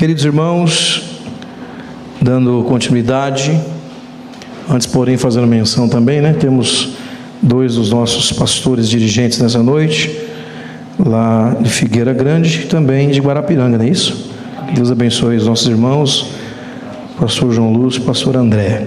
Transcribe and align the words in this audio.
Queridos 0.00 0.24
irmãos, 0.24 1.20
dando 2.22 2.64
continuidade, 2.66 3.60
antes, 4.66 4.86
porém, 4.86 5.18
fazendo 5.18 5.46
menção 5.46 5.90
também, 5.90 6.22
né? 6.22 6.32
Temos 6.32 6.94
dois 7.42 7.74
dos 7.74 7.90
nossos 7.90 8.32
pastores 8.32 8.88
dirigentes 8.88 9.38
nessa 9.38 9.62
noite, 9.62 10.10
lá 10.98 11.54
de 11.60 11.68
Figueira 11.68 12.14
Grande 12.14 12.62
e 12.62 12.66
também 12.66 13.10
de 13.10 13.20
Guarapiranga, 13.20 13.76
não 13.76 13.84
é 13.84 13.88
isso? 13.90 14.30
Deus 14.74 14.90
abençoe 14.90 15.36
os 15.36 15.46
nossos 15.46 15.66
irmãos, 15.66 16.30
pastor 17.20 17.52
João 17.52 17.70
Lúcio, 17.70 18.00
pastor 18.00 18.38
André. 18.38 18.86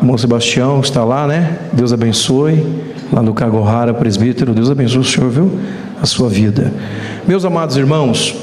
Irmão 0.00 0.16
Sebastião 0.16 0.80
está 0.80 1.04
lá, 1.04 1.26
né? 1.26 1.58
Deus 1.74 1.92
abençoe, 1.92 2.66
lá 3.12 3.20
no 3.20 3.34
Cagohara, 3.34 3.92
presbítero, 3.92 4.54
Deus 4.54 4.70
abençoe 4.70 5.00
o 5.00 5.04
senhor, 5.04 5.28
viu? 5.28 5.60
A 6.00 6.06
sua 6.06 6.30
vida. 6.30 6.72
Meus 7.28 7.44
amados 7.44 7.76
irmãos, 7.76 8.34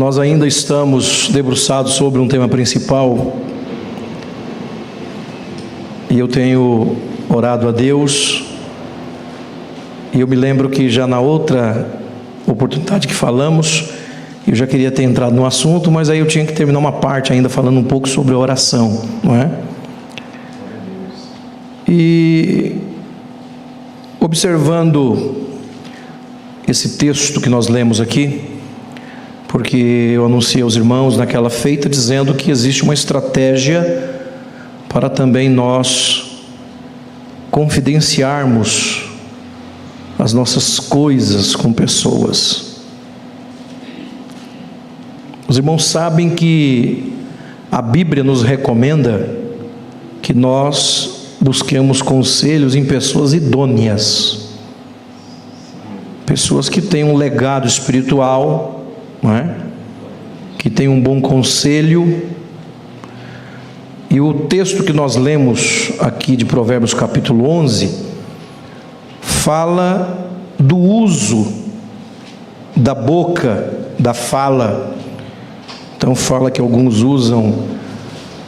nós 0.00 0.18
ainda 0.18 0.46
estamos 0.46 1.28
debruçados 1.28 1.92
sobre 1.92 2.18
um 2.18 2.26
tema 2.26 2.48
principal 2.48 3.36
e 6.08 6.18
eu 6.18 6.26
tenho 6.26 6.96
orado 7.28 7.68
a 7.68 7.70
Deus. 7.70 8.46
E 10.14 10.20
eu 10.20 10.26
me 10.26 10.34
lembro 10.34 10.70
que 10.70 10.88
já 10.88 11.06
na 11.06 11.20
outra 11.20 12.00
oportunidade 12.46 13.06
que 13.06 13.12
falamos, 13.12 13.90
eu 14.48 14.54
já 14.54 14.66
queria 14.66 14.90
ter 14.90 15.02
entrado 15.02 15.36
no 15.36 15.44
assunto, 15.44 15.90
mas 15.90 16.08
aí 16.08 16.20
eu 16.20 16.26
tinha 16.26 16.46
que 16.46 16.54
terminar 16.54 16.78
uma 16.78 16.92
parte 16.92 17.34
ainda 17.34 17.50
falando 17.50 17.78
um 17.78 17.84
pouco 17.84 18.08
sobre 18.08 18.32
a 18.32 18.38
oração, 18.38 19.02
não 19.22 19.36
é? 19.36 19.50
E 21.86 22.74
observando 24.18 25.36
esse 26.66 26.96
texto 26.96 27.38
que 27.38 27.50
nós 27.50 27.68
lemos 27.68 28.00
aqui, 28.00 28.59
porque 29.50 30.12
eu 30.14 30.26
anunciei 30.26 30.62
aos 30.62 30.76
irmãos 30.76 31.16
naquela 31.16 31.50
feita 31.50 31.88
dizendo 31.88 32.34
que 32.34 32.52
existe 32.52 32.84
uma 32.84 32.94
estratégia 32.94 34.08
para 34.88 35.10
também 35.10 35.48
nós 35.48 36.44
confidenciarmos 37.50 39.10
as 40.16 40.32
nossas 40.32 40.78
coisas 40.78 41.56
com 41.56 41.72
pessoas. 41.72 42.76
Os 45.48 45.56
irmãos 45.56 45.84
sabem 45.84 46.30
que 46.30 47.12
a 47.72 47.82
Bíblia 47.82 48.22
nos 48.22 48.44
recomenda 48.44 49.36
que 50.22 50.32
nós 50.32 51.34
busquemos 51.40 52.00
conselhos 52.00 52.76
em 52.76 52.84
pessoas 52.84 53.34
idôneas, 53.34 54.50
pessoas 56.24 56.68
que 56.68 56.80
têm 56.80 57.02
um 57.02 57.16
legado 57.16 57.66
espiritual 57.66 58.79
não 59.22 59.34
é? 59.34 59.70
que 60.60 60.68
tem 60.68 60.88
um 60.88 61.00
bom 61.00 61.22
conselho. 61.22 62.22
E 64.10 64.20
o 64.20 64.34
texto 64.34 64.84
que 64.84 64.92
nós 64.92 65.16
lemos 65.16 65.92
aqui 65.98 66.36
de 66.36 66.44
Provérbios 66.44 66.92
capítulo 66.92 67.48
11 67.48 68.10
fala 69.22 70.28
do 70.58 70.76
uso 70.76 71.50
da 72.76 72.94
boca, 72.94 73.72
da 73.98 74.12
fala. 74.12 74.96
Então 75.96 76.14
fala 76.14 76.50
que 76.50 76.60
alguns 76.60 77.00
usam 77.00 77.64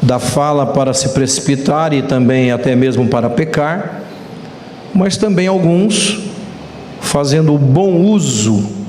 da 0.03 0.19
fala 0.19 0.67
para 0.67 0.93
se 0.93 1.11
precipitar 1.11 1.95
e 1.95 2.03
também 2.03 2.53
até 2.53 2.77
mesmo 2.77 3.09
para 3.09 3.31
pecar, 3.31 4.03
mas 4.93 5.17
também 5.17 5.47
alguns 5.47 6.21
fazendo 7.01 7.55
o 7.55 7.59
bom 7.59 8.03
uso 8.03 8.82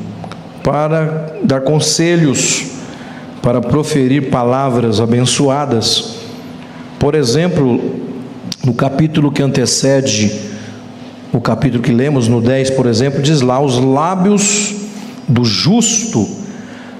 para 0.64 1.36
dar 1.44 1.62
conselhos, 1.62 2.66
para 3.42 3.60
proferir 3.60 4.30
palavras 4.30 5.02
abençoadas. 5.02 6.16
Por 6.98 7.14
exemplo, 7.14 7.82
no 8.66 8.74
capítulo 8.74 9.32
que 9.32 9.44
antecede 9.44 10.32
o 11.34 11.42
capítulo 11.42 11.84
que 11.84 11.92
lemos, 11.92 12.28
no 12.28 12.40
10, 12.40 12.70
por 12.72 12.86
exemplo, 12.86 13.22
diz 13.22 13.42
lá: 13.42 13.60
os 13.60 13.78
lábios 13.78 14.74
do 15.28 15.44
justo 15.44 16.26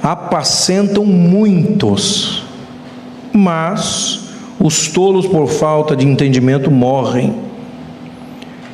apacentam 0.02 1.06
muitos, 1.06 2.44
mas 3.32 4.20
os 4.60 4.90
tolos, 4.90 5.26
por 5.26 5.48
falta 5.48 5.96
de 5.96 6.06
entendimento, 6.06 6.70
morrem. 6.70 7.36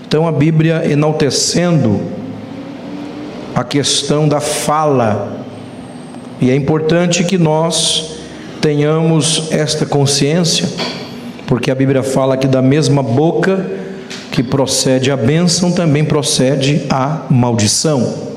Então 0.07 0.27
a 0.27 0.31
Bíblia 0.31 0.89
enaltecendo 0.89 1.99
a 3.59 3.63
questão 3.65 4.25
da 4.25 4.39
fala. 4.39 5.43
E 6.39 6.49
é 6.49 6.55
importante 6.55 7.25
que 7.25 7.37
nós 7.37 8.15
tenhamos 8.61 9.51
esta 9.51 9.85
consciência, 9.85 10.69
porque 11.45 11.69
a 11.69 11.75
Bíblia 11.75 12.01
fala 12.01 12.37
que 12.37 12.47
da 12.47 12.61
mesma 12.61 13.03
boca 13.03 13.69
que 14.31 14.41
procede 14.41 15.11
a 15.11 15.17
bênção, 15.17 15.73
também 15.73 16.05
procede 16.05 16.83
a 16.89 17.23
maldição. 17.29 18.29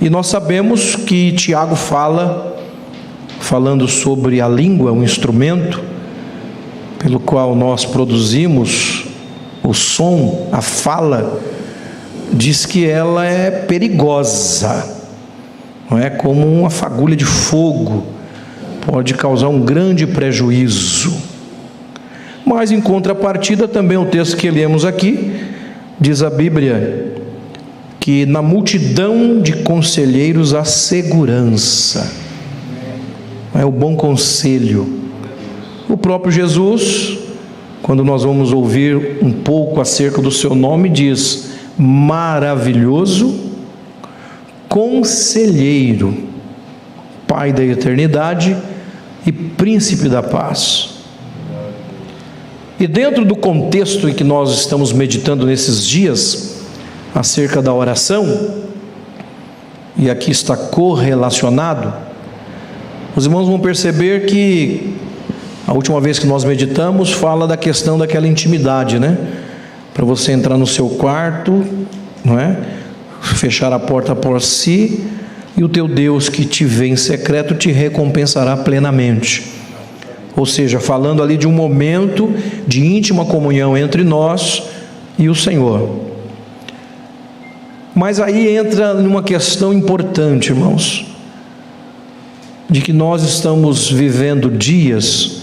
E 0.00 0.08
nós 0.08 0.28
sabemos 0.28 0.94
que 0.94 1.32
Tiago 1.32 1.74
fala, 1.74 2.56
falando 3.40 3.88
sobre 3.88 4.40
a 4.40 4.46
língua, 4.46 4.92
um 4.92 5.02
instrumento 5.02 5.82
pelo 7.00 7.18
qual 7.18 7.56
nós 7.56 7.84
produzimos 7.84 9.06
o 9.64 9.74
som, 9.74 10.48
a 10.52 10.62
fala, 10.62 11.40
diz 12.32 12.66
que 12.66 12.86
ela 12.86 13.24
é 13.24 13.50
perigosa, 13.50 14.96
não 15.90 15.98
é 15.98 16.10
como 16.10 16.46
uma 16.46 16.70
fagulha 16.70 17.16
de 17.16 17.24
fogo, 17.24 18.06
pode 18.86 19.14
causar 19.14 19.48
um 19.48 19.60
grande 19.60 20.06
prejuízo. 20.06 21.16
Mas 22.44 22.70
em 22.70 22.80
contrapartida, 22.80 23.68
também 23.68 23.98
o 23.98 24.06
texto 24.06 24.36
que 24.36 24.50
lemos 24.50 24.84
aqui, 24.84 25.34
diz 26.00 26.22
a 26.22 26.30
Bíblia, 26.30 27.14
que 28.00 28.24
na 28.24 28.40
multidão 28.40 29.40
de 29.40 29.52
conselheiros 29.52 30.54
há 30.54 30.64
segurança, 30.64 32.10
é 33.54 33.64
o 33.64 33.70
bom 33.70 33.96
conselho. 33.96 34.98
O 35.88 35.96
próprio 35.96 36.32
Jesus, 36.32 37.18
quando 37.82 38.04
nós 38.04 38.22
vamos 38.22 38.52
ouvir 38.52 39.18
um 39.22 39.32
pouco 39.32 39.80
acerca 39.80 40.22
do 40.22 40.30
seu 40.30 40.54
nome, 40.54 40.88
diz: 40.88 41.57
maravilhoso, 41.78 43.52
conselheiro, 44.68 46.26
Pai 47.26 47.52
da 47.52 47.62
eternidade 47.62 48.56
e 49.26 49.30
príncipe 49.30 50.08
da 50.08 50.22
paz. 50.22 50.94
E 52.80 52.86
dentro 52.86 53.22
do 53.22 53.36
contexto 53.36 54.08
em 54.08 54.14
que 54.14 54.24
nós 54.24 54.50
estamos 54.58 54.94
meditando 54.94 55.44
nesses 55.44 55.84
dias, 55.84 56.62
acerca 57.14 57.60
da 57.60 57.74
oração, 57.74 58.54
e 59.94 60.08
aqui 60.08 60.30
está 60.30 60.56
correlacionado, 60.56 61.92
os 63.14 63.26
irmãos 63.26 63.46
vão 63.46 63.60
perceber 63.60 64.26
que 64.26 64.94
a 65.66 65.74
última 65.74 66.00
vez 66.00 66.18
que 66.18 66.26
nós 66.26 66.44
meditamos 66.44 67.12
fala 67.12 67.46
da 67.46 67.56
questão 67.56 67.98
daquela 67.98 68.26
intimidade, 68.26 68.98
né? 68.98 69.18
Para 69.98 70.06
você 70.06 70.30
entrar 70.30 70.56
no 70.56 70.64
seu 70.64 70.88
quarto, 70.90 71.64
não 72.24 72.38
é? 72.38 72.56
Fechar 73.20 73.72
a 73.72 73.80
porta 73.80 74.14
por 74.14 74.40
si 74.40 75.04
e 75.56 75.64
o 75.64 75.68
teu 75.68 75.88
Deus 75.88 76.28
que 76.28 76.44
te 76.44 76.64
vê 76.64 76.86
em 76.86 76.94
secreto 76.94 77.56
te 77.56 77.72
recompensará 77.72 78.56
plenamente. 78.56 79.42
Ou 80.36 80.46
seja, 80.46 80.78
falando 80.78 81.20
ali 81.20 81.36
de 81.36 81.48
um 81.48 81.52
momento 81.52 82.32
de 82.64 82.86
íntima 82.86 83.24
comunhão 83.24 83.76
entre 83.76 84.04
nós 84.04 84.62
e 85.18 85.28
o 85.28 85.34
Senhor. 85.34 85.90
Mas 87.92 88.20
aí 88.20 88.56
entra 88.56 88.94
numa 88.94 89.24
questão 89.24 89.72
importante, 89.72 90.50
irmãos, 90.50 91.06
de 92.70 92.80
que 92.80 92.92
nós 92.92 93.24
estamos 93.24 93.90
vivendo 93.90 94.48
dias 94.48 95.42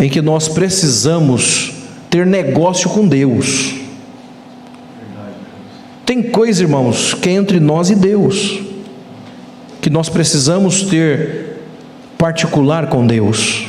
em 0.00 0.08
que 0.08 0.20
nós 0.20 0.48
precisamos 0.48 1.77
ter 2.10 2.26
negócio 2.26 2.88
com 2.90 3.06
Deus. 3.06 3.74
Tem 6.04 6.22
coisa, 6.22 6.62
irmãos, 6.62 7.12
que 7.12 7.28
é 7.28 7.32
entre 7.32 7.60
nós 7.60 7.90
e 7.90 7.94
Deus, 7.94 8.60
que 9.80 9.90
nós 9.90 10.08
precisamos 10.08 10.82
ter 10.84 11.58
particular 12.16 12.88
com 12.88 13.06
Deus. 13.06 13.66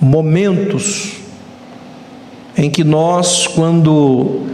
Momentos 0.00 1.12
em 2.56 2.70
que 2.70 2.82
nós, 2.82 3.46
quando 3.46 4.46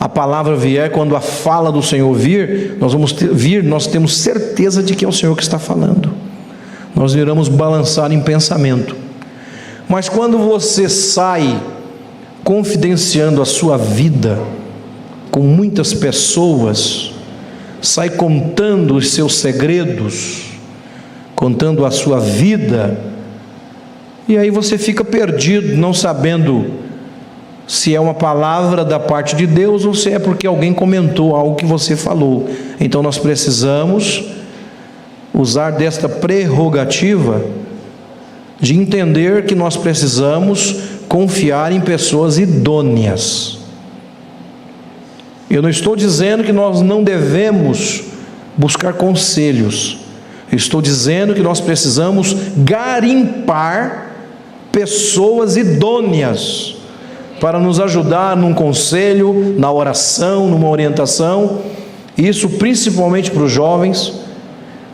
a 0.00 0.08
palavra 0.08 0.56
vier, 0.56 0.90
quando 0.90 1.14
a 1.14 1.20
fala 1.20 1.70
do 1.70 1.82
Senhor 1.82 2.12
vir, 2.14 2.76
nós 2.78 2.92
vamos 2.92 3.12
ter, 3.12 3.32
vir, 3.32 3.62
nós 3.62 3.86
temos 3.86 4.16
certeza 4.16 4.82
de 4.82 4.94
que 4.94 5.04
é 5.04 5.08
o 5.08 5.12
Senhor 5.12 5.36
que 5.36 5.42
está 5.42 5.58
falando. 5.58 6.12
Nós 6.94 7.14
iremos 7.14 7.48
balançar 7.48 8.10
em 8.12 8.20
pensamento. 8.20 8.96
Mas 9.88 10.08
quando 10.08 10.38
você 10.38 10.88
sai 10.88 11.60
confidenciando 12.48 13.42
a 13.42 13.44
sua 13.44 13.76
vida 13.76 14.38
com 15.30 15.40
muitas 15.40 15.92
pessoas, 15.92 17.12
sai 17.82 18.08
contando 18.08 18.96
os 18.96 19.10
seus 19.10 19.36
segredos, 19.36 20.44
contando 21.34 21.84
a 21.84 21.90
sua 21.90 22.18
vida, 22.18 22.98
e 24.26 24.38
aí 24.38 24.48
você 24.48 24.78
fica 24.78 25.04
perdido, 25.04 25.76
não 25.76 25.92
sabendo 25.92 26.70
se 27.66 27.94
é 27.94 28.00
uma 28.00 28.14
palavra 28.14 28.82
da 28.82 28.98
parte 28.98 29.36
de 29.36 29.46
Deus 29.46 29.84
ou 29.84 29.92
se 29.92 30.10
é 30.10 30.18
porque 30.18 30.46
alguém 30.46 30.72
comentou 30.72 31.36
algo 31.36 31.54
que 31.54 31.66
você 31.66 31.96
falou. 31.96 32.48
Então 32.80 33.02
nós 33.02 33.18
precisamos 33.18 34.24
usar 35.34 35.72
desta 35.72 36.08
prerrogativa 36.08 37.44
de 38.58 38.74
entender 38.74 39.44
que 39.44 39.54
nós 39.54 39.76
precisamos 39.76 40.97
confiar 41.08 41.72
em 41.72 41.80
pessoas 41.80 42.38
idôneas. 42.38 43.58
Eu 45.50 45.62
não 45.62 45.70
estou 45.70 45.96
dizendo 45.96 46.44
que 46.44 46.52
nós 46.52 46.82
não 46.82 47.02
devemos 47.02 48.02
buscar 48.56 48.92
conselhos. 48.92 49.98
Estou 50.52 50.82
dizendo 50.82 51.34
que 51.34 51.40
nós 51.40 51.60
precisamos 51.60 52.36
garimpar 52.56 54.12
pessoas 54.70 55.56
idôneas 55.56 56.76
para 57.40 57.58
nos 57.58 57.80
ajudar 57.80 58.36
num 58.36 58.52
conselho, 58.52 59.54
na 59.58 59.72
oração, 59.72 60.48
numa 60.48 60.68
orientação. 60.68 61.60
Isso 62.16 62.48
principalmente 62.50 63.30
para 63.30 63.42
os 63.42 63.52
jovens. 63.52 64.12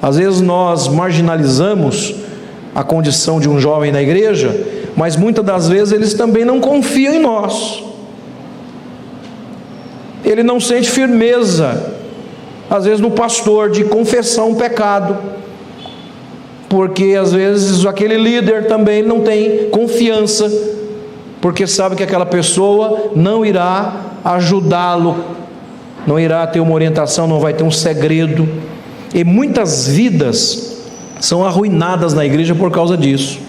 Às 0.01 0.17
vezes 0.17 0.41
nós 0.41 0.87
marginalizamos 0.87 2.15
a 2.75 2.85
condição 2.85 3.41
de 3.41 3.49
um 3.49 3.59
jovem 3.59 3.91
na 3.91 4.03
igreja, 4.03 4.55
mas 4.97 5.17
muitas 5.17 5.45
das 5.45 5.69
vezes 5.69 5.93
eles 5.93 6.15
também 6.15 6.45
não 6.45 6.61
confiam 6.61 7.15
em 7.15 7.21
nós. 7.21 7.83
Ele 10.25 10.43
não 10.43 10.59
sente 10.59 10.91
firmeza, 10.91 11.93
às 12.71 12.85
vezes 12.85 13.01
no 13.01 13.11
pastor, 13.11 13.71
de 13.71 13.85
confessar 13.85 14.45
um 14.45 14.55
pecado, 14.55 15.19
porque 16.69 17.15
às 17.21 17.33
vezes 17.33 17.85
aquele 17.85 18.17
líder 18.17 18.67
também 18.67 19.03
não 19.03 19.21
tem 19.21 19.69
confiança 19.71 20.51
porque 21.45 21.67
sabe 21.67 21.95
que 21.95 22.03
aquela 22.03 22.25
pessoa 22.25 23.11
não 23.15 23.45
irá 23.45 23.97
ajudá-lo, 24.25 25.15
não 26.07 26.19
irá 26.19 26.47
ter 26.47 26.59
uma 26.59 26.73
orientação, 26.73 27.27
não 27.27 27.39
vai 27.39 27.53
ter 27.53 27.63
um 27.63 27.71
segredo. 27.71 28.49
E 29.15 29.23
muitas 29.25 29.87
vidas 29.87 30.79
são 31.21 31.45
arruinadas 31.45 32.15
na 32.15 32.25
igreja 32.25 32.55
por 32.55 32.71
causa 32.71 32.97
disso. 32.97 33.41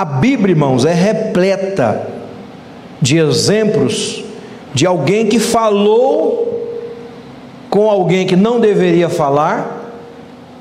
A 0.00 0.04
Bíblia, 0.06 0.54
irmãos, 0.54 0.86
é 0.86 0.94
repleta 0.94 2.08
de 3.02 3.18
exemplos 3.18 4.24
de 4.72 4.86
alguém 4.86 5.26
que 5.26 5.38
falou 5.38 6.80
com 7.68 7.86
alguém 7.86 8.26
que 8.26 8.34
não 8.34 8.58
deveria 8.58 9.10
falar 9.10 9.92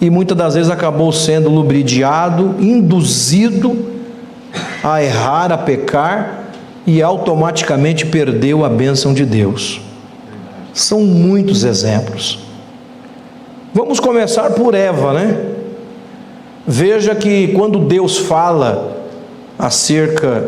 e 0.01 0.09
muitas 0.09 0.37
das 0.37 0.55
vezes 0.55 0.69
acabou 0.69 1.13
sendo 1.13 1.49
lubridiado, 1.49 2.57
induzido 2.59 3.93
a 4.83 5.01
errar, 5.01 5.53
a 5.53 5.57
pecar 5.57 6.49
e 6.85 7.01
automaticamente 7.01 8.07
perdeu 8.07 8.65
a 8.65 8.69
bênção 8.69 9.13
de 9.13 9.25
Deus. 9.25 9.79
São 10.73 10.99
muitos 10.99 11.63
exemplos. 11.63 12.39
Vamos 13.73 14.01
começar 14.01 14.49
por 14.49 14.75
Eva, 14.75 15.13
né? 15.13 15.45
Veja 16.67 17.15
que 17.15 17.47
quando 17.53 17.79
Deus 17.79 18.17
fala 18.17 18.98
acerca 19.59 20.47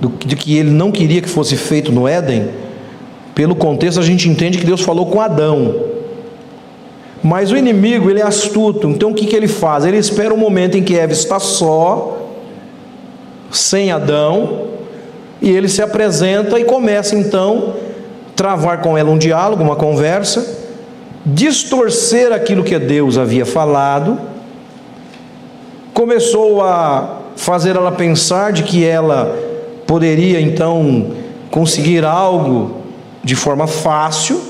do, 0.00 0.08
de 0.24 0.36
que 0.36 0.56
ele 0.56 0.70
não 0.70 0.92
queria 0.92 1.20
que 1.20 1.28
fosse 1.28 1.56
feito 1.56 1.90
no 1.90 2.06
Éden, 2.06 2.48
pelo 3.34 3.56
contexto 3.56 3.98
a 3.98 4.04
gente 4.04 4.28
entende 4.28 4.56
que 4.56 4.64
Deus 4.64 4.82
falou 4.82 5.06
com 5.06 5.20
Adão. 5.20 5.74
Mas 7.20 7.50
o 7.50 7.56
inimigo, 7.56 8.08
ele 8.08 8.20
é 8.20 8.24
astuto, 8.24 8.88
então 8.88 9.10
o 9.10 9.14
que, 9.14 9.26
que 9.26 9.34
ele 9.34 9.48
faz? 9.48 9.84
Ele 9.84 9.96
espera 9.96 10.32
o 10.32 10.36
um 10.36 10.40
momento 10.40 10.76
em 10.76 10.82
que 10.82 10.96
Eva 10.96 11.12
está 11.12 11.40
só, 11.40 12.30
sem 13.50 13.90
Adão, 13.90 14.68
e 15.40 15.50
ele 15.50 15.68
se 15.68 15.82
apresenta 15.82 16.58
e 16.58 16.64
começa 16.64 17.16
então 17.16 17.74
travar 18.34 18.80
com 18.80 18.96
ela 18.96 19.10
um 19.10 19.18
diálogo, 19.18 19.62
uma 19.62 19.76
conversa, 19.76 20.60
distorcer 21.24 22.32
aquilo 22.32 22.64
que 22.64 22.76
Deus 22.78 23.18
havia 23.18 23.46
falado, 23.46 24.18
começou 25.92 26.62
a 26.62 27.21
fazer 27.36 27.76
ela 27.76 27.92
pensar 27.92 28.52
de 28.52 28.62
que 28.62 28.84
ela 28.84 29.36
poderia 29.86 30.40
então 30.40 31.08
conseguir 31.50 32.04
algo 32.04 32.82
de 33.22 33.36
forma 33.36 33.66
fácil, 33.66 34.40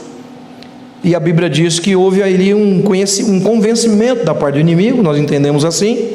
e 1.04 1.14
a 1.16 1.20
Bíblia 1.20 1.50
diz 1.50 1.80
que 1.80 1.96
houve 1.96 2.22
ali 2.22 2.54
um, 2.54 2.78
um 2.78 3.40
convencimento 3.40 4.24
da 4.24 4.34
parte 4.34 4.54
do 4.54 4.60
inimigo, 4.60 5.02
nós 5.02 5.18
entendemos 5.18 5.64
assim, 5.64 6.10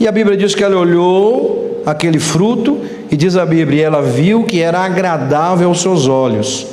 e 0.00 0.08
a 0.08 0.12
Bíblia 0.12 0.36
diz 0.36 0.54
que 0.54 0.64
ela 0.64 0.76
olhou 0.76 1.80
aquele 1.86 2.18
fruto, 2.18 2.78
e 3.10 3.16
diz 3.16 3.36
a 3.36 3.46
Bíblia, 3.46 3.86
ela 3.86 4.02
viu 4.02 4.44
que 4.44 4.60
era 4.60 4.80
agradável 4.80 5.68
aos 5.68 5.80
seus 5.80 6.08
olhos. 6.08 6.66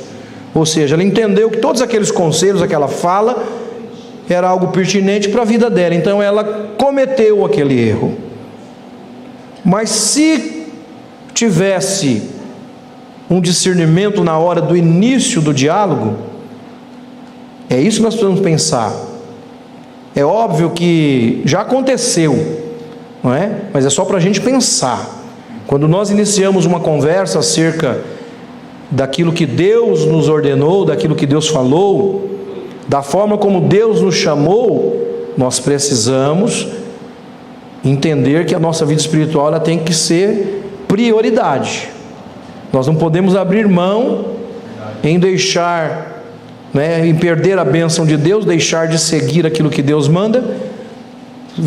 Ou 0.54 0.66
seja, 0.66 0.96
ela 0.96 1.04
entendeu 1.04 1.50
que 1.50 1.58
todos 1.58 1.80
aqueles 1.80 2.10
conselhos, 2.10 2.62
aquela 2.62 2.88
fala, 2.88 3.44
era 4.28 4.48
algo 4.48 4.68
pertinente 4.68 5.28
para 5.28 5.42
a 5.42 5.44
vida 5.44 5.68
dela, 5.68 5.94
então 5.94 6.22
ela 6.22 6.72
cometeu 6.76 7.44
aquele 7.44 7.78
erro. 7.78 8.29
Mas 9.64 9.90
se 9.90 10.66
tivesse 11.34 12.22
um 13.28 13.40
discernimento 13.40 14.24
na 14.24 14.38
hora 14.38 14.60
do 14.60 14.76
início 14.76 15.40
do 15.40 15.54
diálogo, 15.54 16.16
é 17.68 17.80
isso 17.80 17.98
que 17.98 18.02
nós 18.02 18.14
precisamos 18.14 18.40
pensar. 18.40 18.92
É 20.14 20.24
óbvio 20.24 20.70
que 20.70 21.42
já 21.44 21.60
aconteceu 21.60 22.60
não 23.22 23.34
é? 23.34 23.50
Mas 23.72 23.84
é 23.84 23.90
só 23.90 24.04
para 24.04 24.16
a 24.16 24.20
gente 24.20 24.40
pensar. 24.40 25.18
Quando 25.66 25.86
nós 25.86 26.10
iniciamos 26.10 26.64
uma 26.66 26.80
conversa 26.80 27.38
acerca 27.38 28.00
daquilo 28.90 29.32
que 29.32 29.46
Deus 29.46 30.04
nos 30.04 30.28
ordenou, 30.28 30.84
daquilo 30.84 31.14
que 31.14 31.26
Deus 31.26 31.48
falou, 31.48 32.28
da 32.88 33.02
forma 33.02 33.38
como 33.38 33.60
Deus 33.60 34.00
nos 34.00 34.16
chamou, 34.16 34.96
nós 35.36 35.60
precisamos 35.60 36.66
entender 37.84 38.46
que 38.46 38.54
a 38.54 38.58
nossa 38.58 38.84
vida 38.84 39.00
espiritual 39.00 39.48
ela 39.48 39.60
tem 39.60 39.78
que 39.78 39.94
ser 39.94 40.62
prioridade. 40.86 41.88
Nós 42.72 42.86
não 42.86 42.94
podemos 42.94 43.34
abrir 43.34 43.66
mão 43.66 44.26
em 45.02 45.18
deixar, 45.18 46.24
né, 46.72 47.06
em 47.06 47.14
perder 47.14 47.58
a 47.58 47.64
bênção 47.64 48.04
de 48.04 48.16
Deus, 48.16 48.44
deixar 48.44 48.86
de 48.86 48.98
seguir 48.98 49.46
aquilo 49.46 49.70
que 49.70 49.82
Deus 49.82 50.08
manda 50.08 50.44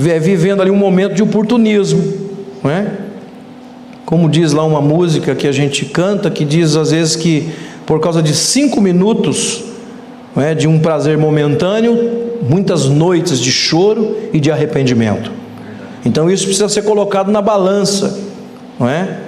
é 0.07 0.19
vivendo 0.19 0.61
ali 0.61 0.71
um 0.71 0.75
momento 0.75 1.13
de 1.13 1.23
oportunismo, 1.23 2.01
é? 2.65 2.85
Como 4.05 4.29
diz 4.29 4.53
lá 4.53 4.63
uma 4.63 4.81
música 4.81 5.33
que 5.35 5.47
a 5.47 5.51
gente 5.51 5.85
canta, 5.85 6.29
que 6.29 6.45
diz 6.45 6.75
às 6.75 6.91
vezes 6.91 7.15
que 7.15 7.49
por 7.85 7.99
causa 7.99 8.21
de 8.21 8.33
cinco 8.33 8.79
minutos 8.79 9.63
é, 10.35 10.53
de 10.53 10.67
um 10.67 10.79
prazer 10.79 11.17
momentâneo, 11.17 12.37
muitas 12.47 12.85
noites 12.85 13.39
de 13.39 13.51
choro 13.51 14.17
e 14.31 14.39
de 14.39 14.51
arrependimento. 14.51 15.31
Então 16.05 16.29
isso 16.29 16.45
precisa 16.45 16.67
ser 16.67 16.83
colocado 16.83 17.31
na 17.31 17.41
balança, 17.41 18.19
não 18.79 18.89
é? 18.89 19.19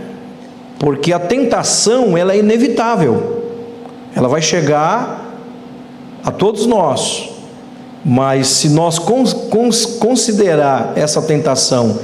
Porque 0.77 1.13
a 1.13 1.20
tentação 1.20 2.17
ela 2.17 2.34
é 2.34 2.39
inevitável, 2.39 3.44
ela 4.15 4.27
vai 4.27 4.41
chegar 4.41 5.34
a 6.24 6.32
todos 6.32 6.65
nós, 6.65 7.29
mas 8.03 8.48
se 8.48 8.70
nós 8.70 9.00
considerar 10.00 10.94
essa 10.96 11.22
tentação 11.22 12.00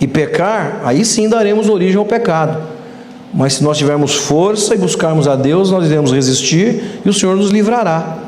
e 0.00 0.06
pecar, 0.06 0.80
aí 0.84 1.04
sim 1.04 1.28
daremos 1.28 1.68
origem 1.68 1.96
ao 1.96 2.04
pecado. 2.04 2.60
Mas 3.32 3.54
se 3.54 3.64
nós 3.64 3.78
tivermos 3.78 4.14
força 4.14 4.74
e 4.74 4.78
buscarmos 4.78 5.28
a 5.28 5.36
Deus, 5.36 5.70
nós 5.70 5.86
iremos 5.86 6.12
resistir 6.12 7.00
e 7.04 7.08
o 7.08 7.12
Senhor 7.12 7.36
nos 7.36 7.50
livrará 7.50 8.18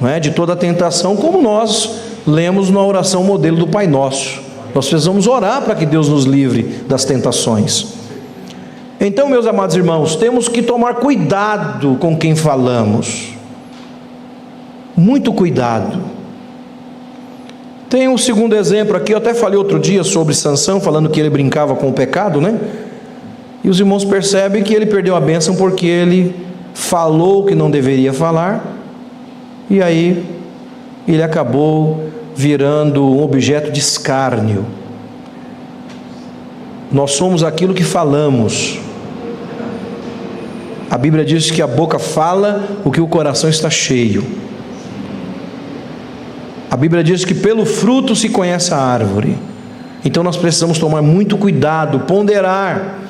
não 0.00 0.08
é? 0.08 0.20
de 0.20 0.30
toda 0.30 0.54
tentação, 0.54 1.16
como 1.16 1.42
nós 1.42 1.90
lemos 2.26 2.70
na 2.70 2.82
oração 2.82 3.24
modelo 3.24 3.56
do 3.56 3.66
Pai 3.66 3.86
Nosso. 3.86 4.47
Nós 4.74 4.88
precisamos 4.88 5.26
orar 5.26 5.62
para 5.62 5.74
que 5.74 5.86
Deus 5.86 6.08
nos 6.08 6.24
livre 6.24 6.62
das 6.86 7.04
tentações. 7.04 7.98
Então, 9.00 9.28
meus 9.28 9.46
amados 9.46 9.76
irmãos, 9.76 10.16
temos 10.16 10.48
que 10.48 10.62
tomar 10.62 10.96
cuidado 10.96 11.96
com 12.00 12.16
quem 12.16 12.34
falamos. 12.34 13.28
Muito 14.96 15.32
cuidado. 15.32 16.00
Tem 17.88 18.08
um 18.08 18.18
segundo 18.18 18.54
exemplo 18.54 18.96
aqui, 18.96 19.12
eu 19.12 19.18
até 19.18 19.32
falei 19.32 19.56
outro 19.56 19.78
dia 19.78 20.04
sobre 20.04 20.34
Sansão, 20.34 20.80
falando 20.80 21.08
que 21.08 21.18
ele 21.18 21.30
brincava 21.30 21.74
com 21.74 21.88
o 21.88 21.92
pecado, 21.92 22.40
né? 22.40 22.58
E 23.64 23.68
os 23.70 23.80
irmãos 23.80 24.04
percebem 24.04 24.62
que 24.62 24.74
ele 24.74 24.86
perdeu 24.86 25.16
a 25.16 25.20
bênção 25.20 25.56
porque 25.56 25.86
ele 25.86 26.34
falou 26.74 27.42
o 27.42 27.46
que 27.46 27.54
não 27.54 27.70
deveria 27.70 28.12
falar, 28.12 28.64
e 29.70 29.82
aí 29.82 30.24
ele 31.06 31.22
acabou 31.22 32.04
virando 32.38 33.04
um 33.04 33.20
objeto 33.20 33.68
de 33.72 33.80
escárnio. 33.80 34.64
Nós 36.90 37.10
somos 37.10 37.42
aquilo 37.42 37.74
que 37.74 37.82
falamos. 37.82 38.78
A 40.88 40.96
Bíblia 40.96 41.24
diz 41.24 41.50
que 41.50 41.60
a 41.60 41.66
boca 41.66 41.98
fala 41.98 42.64
o 42.84 42.92
que 42.92 43.00
o 43.00 43.08
coração 43.08 43.50
está 43.50 43.68
cheio. 43.68 44.24
A 46.70 46.76
Bíblia 46.76 47.02
diz 47.02 47.24
que 47.24 47.34
pelo 47.34 47.66
fruto 47.66 48.14
se 48.14 48.28
conhece 48.28 48.72
a 48.72 48.78
árvore. 48.78 49.36
Então 50.04 50.22
nós 50.22 50.36
precisamos 50.36 50.78
tomar 50.78 51.02
muito 51.02 51.36
cuidado, 51.36 51.98
ponderar 52.06 53.00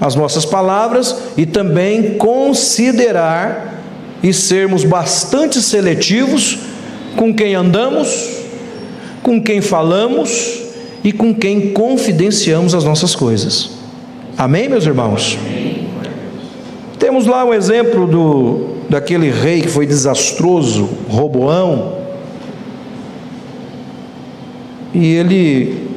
as 0.00 0.14
nossas 0.14 0.44
palavras 0.46 1.16
e 1.36 1.44
também 1.44 2.16
considerar 2.16 3.80
e 4.22 4.32
sermos 4.32 4.84
bastante 4.84 5.60
seletivos 5.60 6.60
com 7.16 7.34
quem 7.34 7.56
andamos, 7.56 8.39
com 9.22 9.42
quem 9.42 9.60
falamos 9.60 10.62
e 11.02 11.12
com 11.12 11.34
quem 11.34 11.72
confidenciamos 11.72 12.74
as 12.74 12.84
nossas 12.84 13.14
coisas. 13.14 13.70
Amém, 14.36 14.68
meus 14.68 14.86
irmãos? 14.86 15.38
Temos 16.98 17.26
lá 17.26 17.44
um 17.44 17.54
exemplo 17.54 18.06
do 18.06 18.80
daquele 18.88 19.30
rei 19.30 19.62
que 19.62 19.68
foi 19.68 19.86
desastroso, 19.86 20.88
Roboão. 21.08 22.00
E 24.92 25.14
ele 25.14 25.88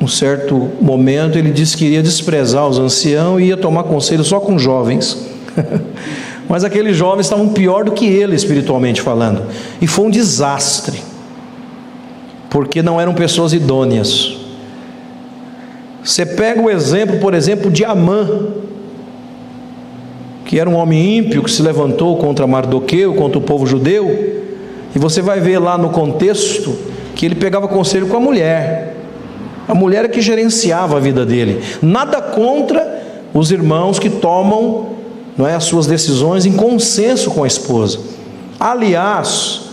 um 0.00 0.08
certo 0.08 0.70
momento 0.80 1.38
ele 1.38 1.50
disse 1.50 1.76
que 1.76 1.84
iria 1.84 2.02
desprezar 2.02 2.66
os 2.68 2.78
anciãos 2.78 3.40
e 3.40 3.44
ia 3.46 3.56
tomar 3.56 3.84
conselho 3.84 4.22
só 4.24 4.38
com 4.38 4.58
jovens. 4.58 5.16
Mas 6.48 6.62
aqueles 6.62 6.96
jovens 6.96 7.26
estavam 7.26 7.48
pior 7.48 7.84
do 7.84 7.92
que 7.92 8.06
ele 8.06 8.36
espiritualmente 8.36 9.00
falando. 9.00 9.44
E 9.80 9.86
foi 9.86 10.06
um 10.06 10.10
desastre. 10.10 11.02
Porque 12.50 12.82
não 12.82 13.00
eram 13.00 13.14
pessoas 13.14 13.52
idôneas. 13.52 14.36
Você 16.02 16.24
pega 16.24 16.60
o 16.60 16.70
exemplo, 16.70 17.18
por 17.18 17.34
exemplo, 17.34 17.70
de 17.70 17.84
Amã, 17.84 18.48
que 20.44 20.60
era 20.60 20.70
um 20.70 20.76
homem 20.76 21.18
ímpio 21.18 21.42
que 21.42 21.50
se 21.50 21.60
levantou 21.60 22.16
contra 22.16 22.46
Mardoqueu, 22.46 23.14
contra 23.14 23.38
o 23.38 23.42
povo 23.42 23.66
judeu, 23.66 24.44
e 24.94 24.98
você 24.98 25.20
vai 25.20 25.40
ver 25.40 25.58
lá 25.58 25.76
no 25.76 25.90
contexto 25.90 26.76
que 27.14 27.26
ele 27.26 27.34
pegava 27.34 27.66
conselho 27.66 28.06
com 28.06 28.16
a 28.16 28.20
mulher. 28.20 28.94
A 29.66 29.74
mulher 29.74 30.04
é 30.04 30.08
que 30.08 30.20
gerenciava 30.20 30.96
a 30.96 31.00
vida 31.00 31.26
dele. 31.26 31.62
Nada 31.82 32.22
contra 32.22 33.02
os 33.34 33.50
irmãos 33.50 33.98
que 33.98 34.08
tomam 34.08 34.94
não 35.36 35.46
é, 35.46 35.54
as 35.54 35.64
suas 35.64 35.86
decisões 35.86 36.46
em 36.46 36.52
consenso 36.52 37.30
com 37.30 37.44
a 37.44 37.46
esposa. 37.46 37.98
Aliás, 38.58 39.65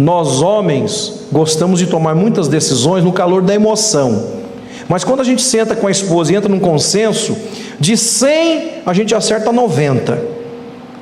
nós 0.00 0.40
homens 0.40 1.26
gostamos 1.30 1.78
de 1.78 1.86
tomar 1.86 2.14
muitas 2.14 2.48
decisões 2.48 3.04
no 3.04 3.12
calor 3.12 3.42
da 3.42 3.54
emoção. 3.54 4.40
Mas 4.88 5.04
quando 5.04 5.20
a 5.20 5.24
gente 5.24 5.42
senta 5.42 5.76
com 5.76 5.86
a 5.86 5.90
esposa 5.90 6.32
e 6.32 6.36
entra 6.36 6.48
num 6.48 6.58
consenso, 6.58 7.36
de 7.78 7.96
100 7.96 8.82
a 8.86 8.92
gente 8.92 9.14
acerta 9.14 9.52
90. 9.52 10.40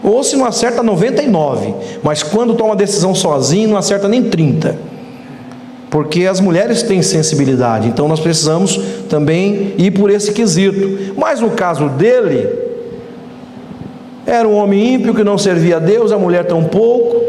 Ou 0.03 0.23
se 0.23 0.37
não 0.37 0.45
acerta 0.45 0.83
99, 0.83 1.75
mas 2.03 2.23
quando 2.23 2.55
toma 2.55 2.77
decisão 2.77 3.15
sozinho 3.15 3.71
não 3.71 3.77
acerta 3.77 4.09
nem 4.09 4.25
30 4.25 4.99
porque 5.91 6.27
as 6.27 6.39
mulheres 6.39 6.83
têm 6.83 7.01
sensibilidade, 7.03 7.89
então 7.89 8.09
nós 8.09 8.21
precisamos 8.21 8.79
também 9.09 9.75
ir 9.79 9.91
por 9.93 10.11
esse 10.11 10.33
quesito. 10.33 11.15
Mas 11.17 11.41
no 11.41 11.51
caso 11.53 11.89
dele, 11.89 12.47
era 14.27 14.47
um 14.47 14.55
homem 14.55 14.95
ímpio 14.95 15.15
que 15.15 15.25
não 15.25 15.39
servia 15.39 15.77
a 15.77 15.79
Deus, 15.79 16.13
a 16.13 16.19
mulher 16.19 16.45
tampouco, 16.45 17.28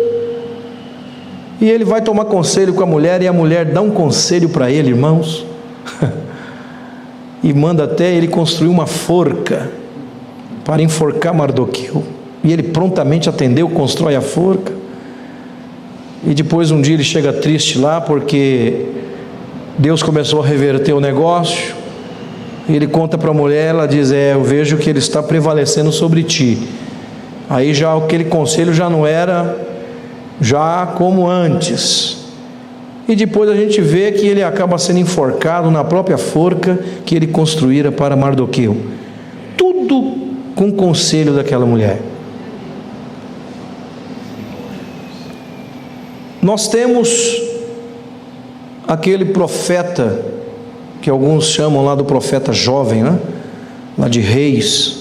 e 1.61 1.69
ele 1.69 1.83
vai 1.83 2.01
tomar 2.01 2.25
conselho 2.25 2.73
com 2.73 2.83
a 2.83 2.85
mulher, 2.85 3.21
e 3.21 3.27
a 3.27 3.33
mulher 3.33 3.65
dá 3.65 3.81
um 3.81 3.91
conselho 3.91 4.47
para 4.47 4.71
ele, 4.71 4.89
irmãos, 4.89 5.45
e 7.43 7.53
manda 7.53 7.83
até 7.83 8.13
ele 8.13 8.27
construir 8.27 8.69
uma 8.69 8.85
forca 8.85 9.69
para 10.63 10.81
enforcar 10.81 11.33
Mardoqueu, 11.33 12.03
e 12.43 12.53
ele 12.53 12.63
prontamente 12.63 13.27
atendeu, 13.27 13.67
constrói 13.69 14.15
a 14.15 14.21
forca. 14.21 14.71
E 16.25 16.33
depois 16.33 16.69
um 16.71 16.81
dia 16.81 16.93
ele 16.93 17.03
chega 17.03 17.31
triste 17.33 17.77
lá 17.77 18.01
porque 18.01 18.85
Deus 19.77 20.03
começou 20.03 20.41
a 20.41 20.45
reverter 20.45 20.93
o 20.93 20.99
negócio. 20.99 21.75
Ele 22.67 22.87
conta 22.87 23.17
para 23.17 23.31
a 23.31 23.33
mulher, 23.33 23.69
ela 23.69 23.87
diz: 23.87 24.11
"É, 24.11 24.33
eu 24.33 24.43
vejo 24.43 24.77
que 24.77 24.89
ele 24.89 24.99
está 24.99 25.23
prevalecendo 25.23 25.91
sobre 25.91 26.23
ti". 26.23 26.57
Aí 27.49 27.73
já 27.73 27.95
aquele 27.95 28.25
conselho 28.25 28.73
já 28.73 28.89
não 28.89 29.07
era 29.07 29.68
já 30.39 30.85
como 30.97 31.27
antes. 31.27 32.17
E 33.07 33.15
depois 33.15 33.49
a 33.49 33.55
gente 33.55 33.81
vê 33.81 34.11
que 34.11 34.27
ele 34.27 34.43
acaba 34.43 34.77
sendo 34.77 34.99
enforcado 34.99 35.71
na 35.71 35.83
própria 35.83 36.17
forca 36.17 36.77
que 37.05 37.15
ele 37.15 37.27
construíra 37.27 37.91
para 37.91 38.15
Mardoqueu. 38.15 38.77
Tudo 39.57 40.29
com 40.55 40.69
o 40.69 40.73
conselho 40.73 41.33
daquela 41.33 41.65
mulher. 41.65 41.99
Nós 46.41 46.67
temos 46.67 47.09
aquele 48.87 49.25
profeta, 49.25 50.25
que 51.01 51.09
alguns 51.09 51.45
chamam 51.45 51.83
lá 51.83 51.95
do 51.95 52.05
profeta 52.05 52.53
jovem, 52.53 53.03
né? 53.03 53.19
lá 53.97 54.07
de 54.07 54.19
reis, 54.19 54.99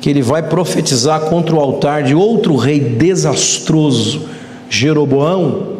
que 0.00 0.08
ele 0.08 0.22
vai 0.22 0.42
profetizar 0.42 1.20
contra 1.22 1.54
o 1.54 1.60
altar 1.60 2.02
de 2.02 2.14
outro 2.14 2.56
rei 2.56 2.80
desastroso, 2.80 4.28
Jeroboão, 4.74 5.74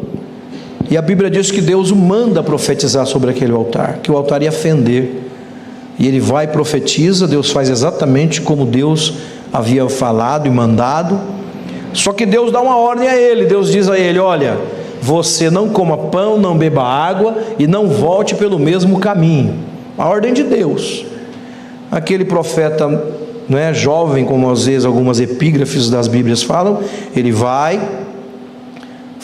e 0.91 0.97
a 0.97 1.03
Bíblia 1.03 1.31
diz 1.31 1.51
que 1.51 1.61
Deus 1.61 1.91
o 1.91 1.97
manda 1.97 2.43
profetizar 2.43 3.07
sobre 3.07 3.31
aquele 3.31 3.53
altar, 3.53 3.99
que 4.03 4.13
o 4.13 4.17
altar 4.17 4.43
ia 4.43 4.53
fender. 4.53 5.23
E 5.99 6.07
ele 6.07 6.21
vai 6.21 6.45
e 6.45 6.49
profetiza, 6.49 7.27
Deus 7.27 7.51
faz 7.51 7.71
exatamente 7.71 8.41
como 8.41 8.67
Deus 8.67 9.15
havia 9.53 9.89
falado 9.89 10.47
e 10.47 10.51
mandado. 10.51 11.19
Só 11.93 12.13
que 12.13 12.27
Deus 12.27 12.53
dá 12.53 12.61
uma 12.61 12.77
ordem 12.77 13.09
a 13.09 13.17
ele, 13.17 13.47
Deus 13.47 13.71
diz 13.71 13.89
a 13.89 13.99
ele: 13.99 14.19
"Olha, 14.19 14.59
você 15.01 15.51
não 15.51 15.69
coma 15.69 15.97
pão, 15.97 16.39
não 16.39 16.57
beba 16.57 16.83
água 16.83 17.37
e 17.59 17.67
não 17.67 17.89
volte 17.89 18.35
pelo 18.35 18.59
mesmo 18.59 18.99
caminho. 18.99 19.55
A 19.97 20.09
ordem 20.09 20.33
de 20.33 20.43
Deus. 20.43 21.05
Aquele 21.91 22.25
profeta, 22.25 22.89
não 23.49 23.59
é 23.59 23.73
jovem, 23.73 24.25
como 24.25 24.51
às 24.51 24.67
vezes 24.67 24.85
algumas 24.85 25.21
epígrafes 25.21 25.89
das 25.89 26.09
Bíblias 26.09 26.43
falam, 26.43 26.81
ele 27.15 27.31
vai, 27.31 27.81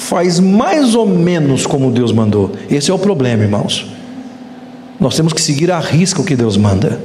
faz 0.01 0.41
mais 0.41 0.95
ou 0.95 1.07
menos 1.07 1.67
como 1.67 1.91
Deus 1.91 2.11
mandou. 2.11 2.51
Esse 2.71 2.91
é 2.91 2.95
o 2.95 2.99
problema, 2.99 3.43
irmãos. 3.43 3.87
Nós 4.99 5.15
temos 5.15 5.33
que 5.33 5.41
seguir 5.41 5.71
a 5.71 5.79
risca 5.79 6.21
o 6.21 6.25
que 6.25 6.35
Deus 6.35 6.57
manda. 6.57 6.99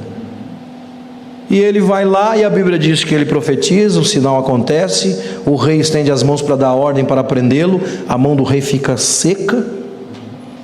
E 1.48 1.58
ele 1.58 1.80
vai 1.80 2.04
lá 2.04 2.36
e 2.36 2.42
a 2.42 2.50
Bíblia 2.50 2.78
diz 2.78 3.04
que 3.04 3.14
ele 3.14 3.24
profetiza, 3.24 4.00
o 4.00 4.04
sinal 4.04 4.38
acontece, 4.38 5.16
o 5.44 5.54
rei 5.54 5.78
estende 5.78 6.10
as 6.10 6.22
mãos 6.22 6.42
para 6.42 6.56
dar 6.56 6.72
ordem 6.72 7.04
para 7.04 7.22
prendê-lo, 7.22 7.80
a 8.08 8.18
mão 8.18 8.34
do 8.34 8.42
rei 8.42 8.60
fica 8.60 8.96
seca, 8.96 9.64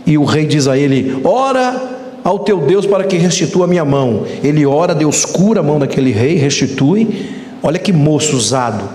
e 0.04 0.18
o 0.18 0.24
rei 0.24 0.44
diz 0.44 0.66
a 0.66 0.76
ele: 0.76 1.20
Ora 1.22 1.80
ao 2.24 2.40
teu 2.40 2.60
Deus 2.60 2.86
para 2.86 3.04
que 3.04 3.16
restitua 3.16 3.64
a 3.64 3.68
minha 3.68 3.84
mão. 3.84 4.24
Ele 4.42 4.66
ora, 4.66 4.94
Deus 4.94 5.24
cura 5.24 5.60
a 5.60 5.62
mão 5.62 5.78
daquele 5.78 6.10
rei, 6.10 6.36
restitui. 6.36 7.30
Olha 7.62 7.78
que 7.78 7.92
moço 7.92 8.36
usado, 8.36 8.88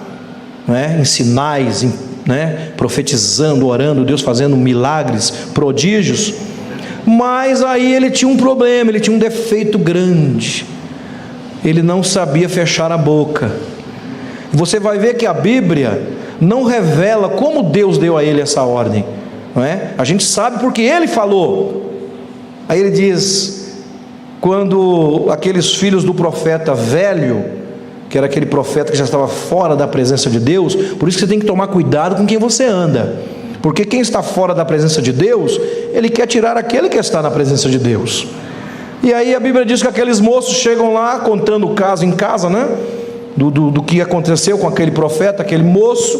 né? 0.68 0.98
em 1.00 1.06
sinais, 1.06 1.84
em, 1.84 1.94
né? 2.28 2.72
profetizando, 2.78 3.68
orando, 3.68 4.06
Deus 4.06 4.22
fazendo 4.22 4.56
milagres, 4.56 5.32
prodígios. 5.54 6.34
Mas 7.06 7.64
aí 7.64 7.96
ele 7.96 8.12
tinha 8.12 8.30
um 8.30 8.38
problema, 8.38 8.92
ele 8.92 9.00
tinha 9.00 9.16
um 9.16 9.20
defeito 9.20 9.80
grande 9.80 10.66
ele 11.64 11.82
não 11.82 12.04
sabia 12.04 12.48
fechar 12.48 12.92
a 12.92 12.98
boca. 12.98 13.52
Você 14.52 14.80
vai 14.80 14.98
ver 14.98 15.16
que 15.16 15.26
a 15.26 15.34
Bíblia 15.34 16.02
não 16.40 16.64
revela 16.64 17.30
como 17.30 17.64
Deus 17.64 17.98
deu 17.98 18.18
a 18.18 18.24
ele 18.24 18.42
essa 18.42 18.64
ordem, 18.64 19.06
não 19.56 19.64
é? 19.64 19.92
A 19.98 20.04
gente 20.04 20.24
sabe 20.24 20.60
porque 20.60 20.82
ele 20.82 21.08
falou. 21.08 21.92
Aí 22.70 22.80
ele 22.80 22.92
diz: 22.92 23.76
quando 24.40 25.28
aqueles 25.30 25.74
filhos 25.74 26.04
do 26.04 26.14
profeta 26.14 26.74
velho, 26.74 27.44
que 28.10 28.18
era 28.18 28.28
aquele 28.28 28.46
profeta 28.46 28.92
que 28.92 28.98
já 28.98 29.04
estava 29.04 29.28
fora 29.28 29.76
da 29.76 29.88
presença 29.88 30.30
de 30.30 30.40
Deus, 30.40 30.76
por 30.76 31.08
isso 31.08 31.18
que 31.18 31.26
você 31.26 31.30
tem 31.30 31.40
que 31.40 31.46
tomar 31.46 31.68
cuidado 31.68 32.16
com 32.16 32.26
quem 32.26 32.38
você 32.38 32.66
anda. 32.66 33.16
Porque 33.62 33.84
quem 33.84 34.00
está 34.00 34.22
fora 34.22 34.54
da 34.54 34.64
presença 34.64 35.02
de 35.02 35.12
Deus, 35.12 35.60
ele 35.92 36.10
quer 36.10 36.28
tirar 36.28 36.58
aquele 36.58 36.90
que 36.90 36.98
está 36.98 37.22
na 37.22 37.32
presença 37.32 37.70
de 37.70 37.78
Deus. 37.78 38.28
E 39.04 39.14
aí 39.14 39.36
a 39.36 39.40
Bíblia 39.40 39.66
diz 39.66 39.82
que 39.82 39.88
aqueles 39.88 40.20
moços 40.20 40.56
chegam 40.56 40.94
lá 40.94 41.20
contando 41.20 41.68
o 41.68 41.74
caso 41.74 42.06
em 42.06 42.12
casa, 42.12 42.50
né? 42.50 42.68
Do, 43.36 43.52
do, 43.52 43.70
do, 43.70 43.84
que 43.84 44.02
aconteceu 44.02 44.58
com 44.58 44.68
aquele 44.68 44.90
profeta, 44.90 45.44
aquele 45.44 45.64
moço, 45.64 46.20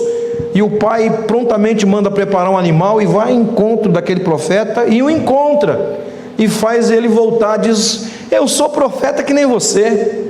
e 0.54 0.62
o 0.62 0.70
pai 0.72 1.24
prontamente 1.26 1.86
manda 1.86 2.12
preparar 2.12 2.52
um 2.52 2.58
animal 2.58 3.02
e 3.02 3.06
vai 3.06 3.32
ao 3.32 3.40
encontro 3.40 3.92
daquele 3.92 4.20
profeta 4.20 4.86
e 4.86 5.02
o 5.02 5.10
encontra 5.10 6.00
e 6.38 6.48
faz 6.48 6.92
ele 6.92 7.08
voltar, 7.08 7.58
diz: 7.58 8.08
Eu 8.30 8.48
sou 8.48 8.70
profeta 8.70 9.24
que 9.24 9.34
nem 9.34 9.46
você. 9.46 10.30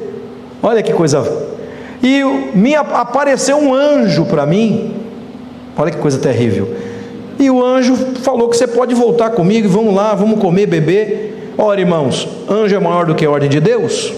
Olha 0.63 0.81
que 0.81 0.93
coisa. 0.93 1.46
E 2.01 2.23
me 2.53 2.75
apareceu 2.75 3.57
um 3.57 3.73
anjo 3.73 4.25
para 4.25 4.45
mim. 4.45 4.93
Olha 5.75 5.91
que 5.91 5.97
coisa 5.97 6.19
terrível. 6.19 6.75
E 7.39 7.49
o 7.49 7.63
anjo 7.63 7.95
falou 8.23 8.49
que 8.49 8.57
você 8.57 8.67
pode 8.67 8.95
voltar 8.95 9.29
comigo, 9.31 9.69
vamos 9.69 9.93
lá, 9.93 10.15
vamos 10.15 10.39
comer, 10.39 10.65
beber. 10.65 11.53
Ora, 11.57 11.79
irmãos, 11.79 12.27
anjo 12.49 12.75
é 12.75 12.79
maior 12.79 13.05
do 13.05 13.15
que 13.15 13.25
a 13.25 13.29
ordem 13.29 13.49
de 13.49 13.59
Deus? 13.59 14.11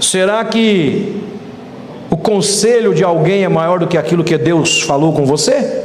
Será 0.00 0.44
que 0.44 1.20
o 2.10 2.16
conselho 2.16 2.94
de 2.94 3.04
alguém 3.04 3.44
é 3.44 3.48
maior 3.48 3.78
do 3.78 3.86
que 3.86 3.96
aquilo 3.96 4.24
que 4.24 4.36
Deus 4.36 4.82
falou 4.82 5.12
com 5.12 5.24
você? 5.24 5.84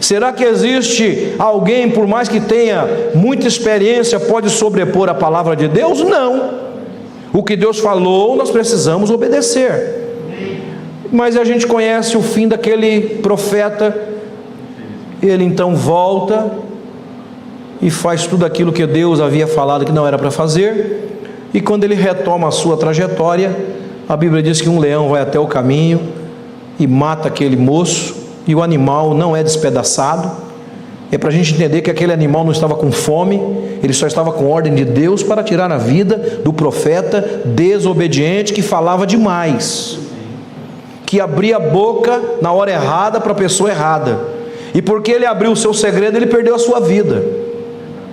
Será 0.00 0.32
que 0.32 0.44
existe 0.44 1.34
alguém, 1.38 1.88
por 1.90 2.06
mais 2.06 2.28
que 2.28 2.40
tenha 2.40 2.86
muita 3.14 3.48
experiência, 3.48 4.20
pode 4.20 4.50
sobrepor 4.50 5.08
a 5.08 5.14
palavra 5.14 5.56
de 5.56 5.66
Deus? 5.66 6.00
Não. 6.02 6.63
O 7.34 7.42
que 7.42 7.56
Deus 7.56 7.80
falou, 7.80 8.36
nós 8.36 8.52
precisamos 8.52 9.10
obedecer. 9.10 10.04
Mas 11.10 11.36
a 11.36 11.42
gente 11.42 11.66
conhece 11.66 12.16
o 12.16 12.22
fim 12.22 12.46
daquele 12.46 13.18
profeta, 13.20 13.92
ele 15.20 15.42
então 15.42 15.74
volta 15.74 16.52
e 17.82 17.90
faz 17.90 18.24
tudo 18.24 18.46
aquilo 18.46 18.72
que 18.72 18.86
Deus 18.86 19.20
havia 19.20 19.48
falado 19.48 19.84
que 19.84 19.90
não 19.90 20.06
era 20.06 20.16
para 20.16 20.30
fazer, 20.30 21.08
e 21.52 21.60
quando 21.60 21.82
ele 21.82 21.96
retoma 21.96 22.46
a 22.46 22.50
sua 22.52 22.76
trajetória, 22.76 23.54
a 24.08 24.16
Bíblia 24.16 24.40
diz 24.40 24.60
que 24.60 24.68
um 24.68 24.78
leão 24.78 25.08
vai 25.08 25.20
até 25.20 25.38
o 25.38 25.46
caminho 25.48 26.00
e 26.78 26.86
mata 26.86 27.26
aquele 27.26 27.56
moço, 27.56 28.14
e 28.46 28.54
o 28.54 28.62
animal 28.62 29.12
não 29.12 29.36
é 29.36 29.42
despedaçado. 29.42 30.43
É 31.14 31.18
para 31.18 31.28
a 31.28 31.32
gente 31.32 31.54
entender 31.54 31.80
que 31.80 31.92
aquele 31.92 32.12
animal 32.12 32.42
não 32.42 32.50
estava 32.50 32.74
com 32.74 32.90
fome, 32.90 33.40
ele 33.80 33.92
só 33.92 34.04
estava 34.04 34.32
com 34.32 34.50
ordem 34.50 34.74
de 34.74 34.84
Deus 34.84 35.22
para 35.22 35.44
tirar 35.44 35.70
a 35.70 35.78
vida 35.78 36.40
do 36.42 36.52
profeta 36.52 37.42
desobediente 37.44 38.52
que 38.52 38.60
falava 38.60 39.06
demais, 39.06 39.96
que 41.06 41.20
abria 41.20 41.54
a 41.54 41.60
boca 41.60 42.20
na 42.42 42.50
hora 42.50 42.72
errada 42.72 43.20
para 43.20 43.30
a 43.30 43.34
pessoa 43.36 43.70
errada, 43.70 44.18
e 44.74 44.82
porque 44.82 45.12
ele 45.12 45.24
abriu 45.24 45.52
o 45.52 45.56
seu 45.56 45.72
segredo, 45.72 46.16
ele 46.16 46.26
perdeu 46.26 46.56
a 46.56 46.58
sua 46.58 46.80
vida. 46.80 47.24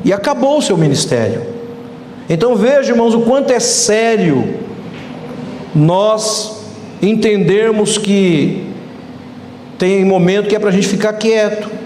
E 0.06 0.14
acabou 0.14 0.60
o 0.60 0.62
seu 0.62 0.78
ministério. 0.78 1.42
Então 2.30 2.56
veja, 2.56 2.92
irmãos, 2.92 3.16
o 3.16 3.22
quanto 3.22 3.52
é 3.52 3.60
sério 3.60 4.48
nós 5.74 6.68
entendermos 7.02 7.98
que 7.98 8.64
tem 9.80 10.06
momento 10.06 10.48
que 10.48 10.56
é 10.56 10.60
para 10.60 10.70
a 10.70 10.72
gente 10.72 10.88
ficar 10.88 11.14
quieto, 11.14 11.82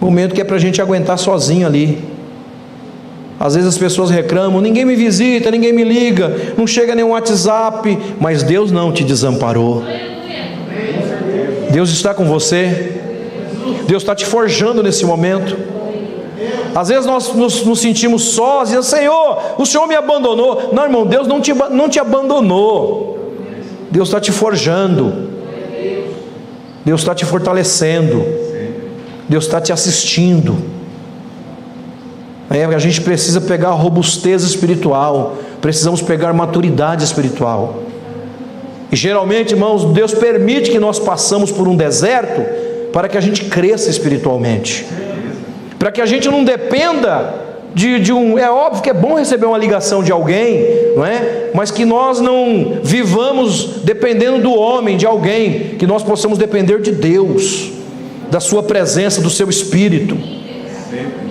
momento 0.00 0.34
que 0.34 0.40
é 0.40 0.44
para 0.44 0.56
a 0.56 0.60
gente 0.60 0.80
aguentar 0.80 1.18
sozinho 1.18 1.66
ali. 1.66 1.98
Às 3.38 3.54
vezes 3.54 3.68
as 3.68 3.78
pessoas 3.78 4.10
reclamam: 4.10 4.60
ninguém 4.60 4.84
me 4.84 4.94
visita, 4.94 5.50
ninguém 5.50 5.72
me 5.72 5.84
liga, 5.84 6.54
não 6.56 6.66
chega 6.66 6.94
nenhum 6.94 7.10
WhatsApp, 7.10 7.98
mas 8.20 8.42
Deus 8.42 8.70
não 8.70 8.92
te 8.92 9.02
desamparou. 9.02 9.82
Deus 11.70 11.90
está 11.90 12.12
com 12.12 12.24
você, 12.24 13.00
Deus 13.86 14.02
está 14.02 14.14
te 14.14 14.26
forjando 14.26 14.82
nesse 14.82 15.04
momento. 15.04 15.56
Às 16.74 16.88
vezes 16.88 17.06
nós 17.06 17.34
nos, 17.34 17.64
nos 17.64 17.80
sentimos 17.80 18.22
sós, 18.30 18.68
Senhor, 18.84 19.38
o 19.58 19.66
Senhor 19.66 19.86
me 19.86 19.94
abandonou. 19.94 20.70
Não, 20.72 20.84
irmão, 20.84 21.06
Deus 21.06 21.26
não 21.26 21.40
te, 21.40 21.52
não 21.52 21.88
te 21.88 21.98
abandonou. 21.98 23.34
Deus 23.90 24.08
está 24.08 24.20
te 24.20 24.30
forjando. 24.30 25.30
Deus 26.84 27.00
está 27.00 27.14
te 27.14 27.24
fortalecendo. 27.24 28.24
Deus 29.30 29.44
está 29.44 29.58
te 29.60 29.72
assistindo. 29.72 30.58
É, 32.50 32.64
a 32.64 32.78
gente 32.78 33.00
precisa 33.00 33.40
pegar 33.40 33.70
robustez 33.70 34.42
espiritual, 34.42 35.38
precisamos 35.62 36.02
pegar 36.02 36.34
maturidade 36.34 37.02
espiritual. 37.02 37.84
E 38.92 38.96
geralmente, 38.96 39.52
irmãos, 39.52 39.86
Deus 39.94 40.12
permite 40.12 40.70
que 40.70 40.78
nós 40.78 40.98
passamos 40.98 41.50
por 41.50 41.66
um 41.66 41.76
deserto 41.76 42.42
para 42.92 43.08
que 43.08 43.16
a 43.16 43.20
gente 43.20 43.44
cresça 43.44 43.88
espiritualmente 43.88 44.84
para 45.80 45.90
que 45.90 46.02
a 46.02 46.06
gente 46.06 46.28
não 46.28 46.44
dependa 46.44 47.34
de, 47.74 47.98
de, 48.00 48.12
um. 48.12 48.38
É 48.38 48.50
óbvio 48.50 48.82
que 48.82 48.90
é 48.90 48.92
bom 48.92 49.14
receber 49.14 49.46
uma 49.46 49.56
ligação 49.56 50.02
de 50.02 50.12
alguém, 50.12 50.62
não 50.94 51.06
é? 51.06 51.48
Mas 51.54 51.70
que 51.70 51.86
nós 51.86 52.20
não 52.20 52.80
vivamos 52.82 53.80
dependendo 53.82 54.42
do 54.42 54.52
homem, 54.52 54.98
de 54.98 55.06
alguém, 55.06 55.76
que 55.78 55.86
nós 55.86 56.02
possamos 56.02 56.36
depender 56.36 56.82
de 56.82 56.92
Deus, 56.92 57.72
da 58.30 58.40
Sua 58.40 58.62
presença, 58.62 59.20
do 59.20 59.30
Seu 59.30 59.48
Espírito. 59.48 60.16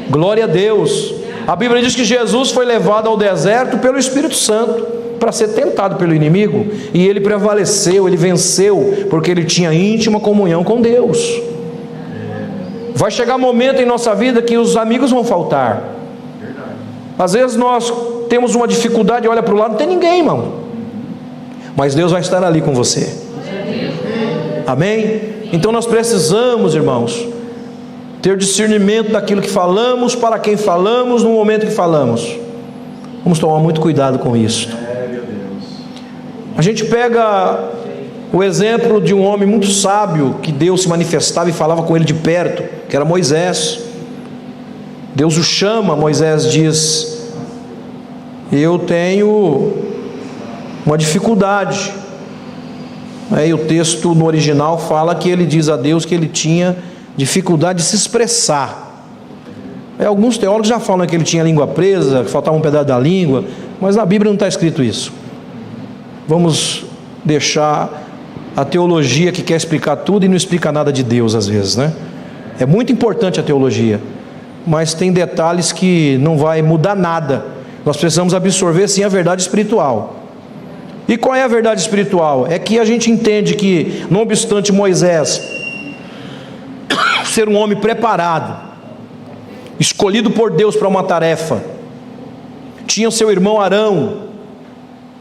Glória 0.09 0.43
a 0.43 0.47
Deus. 0.47 1.13
A 1.47 1.55
Bíblia 1.55 1.81
diz 1.81 1.95
que 1.95 2.03
Jesus 2.03 2.51
foi 2.51 2.65
levado 2.65 3.07
ao 3.07 3.17
deserto 3.17 3.77
pelo 3.77 3.97
Espírito 3.97 4.35
Santo 4.35 4.85
para 5.19 5.31
ser 5.31 5.49
tentado 5.49 5.97
pelo 5.97 6.13
inimigo 6.15 6.67
e 6.93 7.07
ele 7.07 7.19
prevaleceu, 7.19 8.07
ele 8.07 8.15
venceu, 8.17 9.07
porque 9.09 9.29
ele 9.29 9.43
tinha 9.43 9.73
íntima 9.73 10.19
comunhão 10.19 10.63
com 10.63 10.81
Deus. 10.81 11.41
Vai 12.95 13.11
chegar 13.11 13.37
momento 13.37 13.81
em 13.81 13.85
nossa 13.85 14.13
vida 14.13 14.41
que 14.41 14.57
os 14.57 14.75
amigos 14.75 15.11
vão 15.11 15.23
faltar. 15.23 15.83
Às 17.17 17.33
vezes 17.33 17.57
nós 17.57 17.91
temos 18.29 18.55
uma 18.55 18.67
dificuldade, 18.67 19.27
olha 19.27 19.43
para 19.43 19.53
o 19.53 19.57
lado, 19.57 19.71
não 19.71 19.77
tem 19.77 19.87
ninguém, 19.87 20.19
irmão. 20.19 20.53
Mas 21.75 21.95
Deus 21.95 22.11
vai 22.11 22.21
estar 22.21 22.43
ali 22.43 22.61
com 22.61 22.73
você. 22.73 23.13
Amém? 24.65 25.38
Então 25.51 25.71
nós 25.71 25.85
precisamos, 25.85 26.75
irmãos, 26.75 27.27
ter 28.21 28.37
discernimento 28.37 29.11
daquilo 29.11 29.41
que 29.41 29.49
falamos, 29.49 30.15
para 30.15 30.37
quem 30.37 30.55
falamos, 30.57 31.23
no 31.23 31.31
momento 31.31 31.65
que 31.65 31.71
falamos. 31.71 32.37
Vamos 33.23 33.39
tomar 33.39 33.59
muito 33.59 33.81
cuidado 33.81 34.19
com 34.19 34.35
isso. 34.35 34.69
A 36.55 36.61
gente 36.61 36.85
pega 36.85 37.69
o 38.31 38.43
exemplo 38.43 39.01
de 39.01 39.13
um 39.13 39.23
homem 39.23 39.47
muito 39.47 39.67
sábio 39.67 40.35
que 40.41 40.51
Deus 40.51 40.83
se 40.83 40.89
manifestava 40.89 41.49
e 41.49 41.53
falava 41.53 41.83
com 41.83 41.95
ele 41.95 42.05
de 42.05 42.13
perto, 42.13 42.63
que 42.87 42.95
era 42.95 43.03
Moisés. 43.03 43.79
Deus 45.15 45.37
o 45.37 45.43
chama, 45.43 45.95
Moisés 45.95 46.51
diz: 46.51 47.31
Eu 48.51 48.77
tenho 48.79 49.73
uma 50.85 50.97
dificuldade. 50.97 51.93
Aí 53.31 53.53
o 53.53 53.57
texto 53.57 54.15
no 54.15 54.25
original 54.25 54.79
fala 54.79 55.13
que 55.13 55.29
ele 55.29 55.45
diz 55.45 55.69
a 55.69 55.77
Deus 55.77 56.05
que 56.05 56.15
ele 56.15 56.27
tinha 56.27 56.75
dificuldade 57.15 57.79
de 57.79 57.85
se 57.85 57.95
expressar. 57.95 58.87
Aí 59.99 60.05
alguns 60.05 60.37
teólogos 60.37 60.67
já 60.67 60.79
falam 60.79 61.05
que 61.05 61.15
ele 61.15 61.23
tinha 61.23 61.43
língua 61.43 61.67
presa, 61.67 62.23
que 62.23 62.31
faltava 62.31 62.55
um 62.55 62.61
pedaço 62.61 62.85
da 62.85 62.97
língua, 62.97 63.43
mas 63.79 63.95
na 63.95 64.05
Bíblia 64.05 64.29
não 64.29 64.35
está 64.35 64.47
escrito 64.47 64.81
isso. 64.81 65.11
Vamos 66.27 66.85
deixar 67.23 68.07
a 68.55 68.65
teologia 68.65 69.31
que 69.31 69.41
quer 69.41 69.55
explicar 69.55 69.97
tudo 69.97 70.25
e 70.25 70.29
não 70.29 70.35
explica 70.35 70.71
nada 70.71 70.91
de 70.91 71.03
Deus 71.03 71.35
às 71.35 71.47
vezes, 71.47 71.75
né? 71.75 71.93
É 72.59 72.65
muito 72.65 72.91
importante 72.91 73.39
a 73.39 73.43
teologia, 73.43 74.01
mas 74.65 74.93
tem 74.93 75.11
detalhes 75.11 75.71
que 75.71 76.17
não 76.19 76.37
vai 76.37 76.61
mudar 76.61 76.95
nada. 76.95 77.45
Nós 77.85 77.95
precisamos 77.95 78.33
absorver 78.33 78.87
sim 78.87 79.03
a 79.03 79.07
verdade 79.07 79.41
espiritual. 79.41 80.18
E 81.09 81.17
qual 81.17 81.35
é 81.35 81.43
a 81.43 81.47
verdade 81.47 81.81
espiritual? 81.81 82.47
É 82.47 82.57
que 82.57 82.79
a 82.79 82.85
gente 82.85 83.11
entende 83.11 83.55
que, 83.55 84.05
não 84.09 84.21
obstante 84.21 84.71
Moisés 84.71 85.41
ser 87.25 87.49
um 87.49 87.57
homem 87.57 87.77
preparado, 87.77 88.69
escolhido 89.77 90.31
por 90.31 90.51
Deus 90.51 90.75
para 90.75 90.87
uma 90.87 91.03
tarefa, 91.03 91.61
tinha 92.87 93.11
seu 93.11 93.29
irmão 93.29 93.59
Arão, 93.59 94.29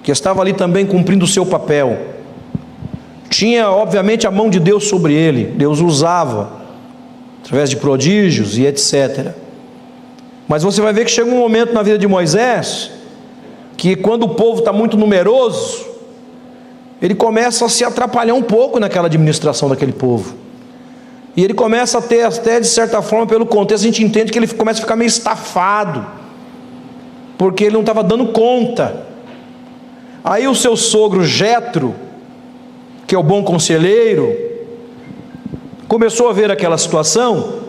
que 0.03 0.13
estava 0.13 0.41
ali 0.41 0.53
também 0.53 0.87
cumprindo 0.87 1.25
o 1.25 1.29
seu 1.29 1.45
papel 1.45 2.19
tinha, 3.29 3.71
obviamente, 3.71 4.27
a 4.27 4.31
mão 4.31 4.49
de 4.49 4.59
Deus 4.59 4.89
sobre 4.89 5.15
ele, 5.15 5.45
Deus 5.45 5.81
usava, 5.81 6.51
através 7.43 7.71
de 7.71 7.77
prodígios 7.77 8.57
e 8.59 8.67
etc. 8.67 9.33
Mas 10.47 10.63
você 10.63 10.81
vai 10.81 10.93
ver 10.93 11.05
que 11.05 11.11
chega 11.11 11.31
um 11.31 11.39
momento 11.39 11.73
na 11.73 11.83
vida 11.83 11.99
de 11.99 12.07
Moisés, 12.07 12.91
que 13.79 13.95
quando 13.95 14.25
o 14.25 14.31
povo 14.31 14.59
está 14.59 14.73
muito 14.73 14.97
numeroso, 14.97 15.87
ele 17.01 17.15
começa 17.15 17.65
a 17.65 17.69
se 17.69 17.85
atrapalhar 17.85 18.35
um 18.35 18.43
pouco 18.43 18.81
naquela 18.81 19.07
administração 19.07 19.69
daquele 19.69 19.93
povo. 19.93 20.35
E 21.37 21.45
ele 21.45 21.55
começa 21.55 21.99
a 21.99 22.03
ter, 22.03 22.25
até 22.25 22.59
de 22.59 22.67
certa 22.67 23.01
forma, 23.01 23.25
pelo 23.25 23.47
contexto, 23.47 23.85
a 23.85 23.87
gente 23.87 24.03
entende 24.03 24.33
que 24.33 24.39
ele 24.39 24.49
começa 24.49 24.81
a 24.81 24.83
ficar 24.83 24.97
meio 24.97 25.07
estafado, 25.07 26.05
porque 27.39 27.65
ele 27.65 27.75
não 27.75 27.81
estava 27.83 28.03
dando 28.03 28.27
conta. 28.33 29.07
Aí 30.25 30.49
o 30.49 30.57
seu 30.57 30.77
sogro 30.77 31.25
Jetro, 31.25 31.95
que 33.07 33.15
é 33.15 33.19
o 33.19 33.23
bom 33.23 33.45
conselheiro, 33.45 34.37
começou 35.87 36.29
a 36.29 36.33
ver 36.33 36.51
aquela 36.51 36.77
situação 36.77 37.61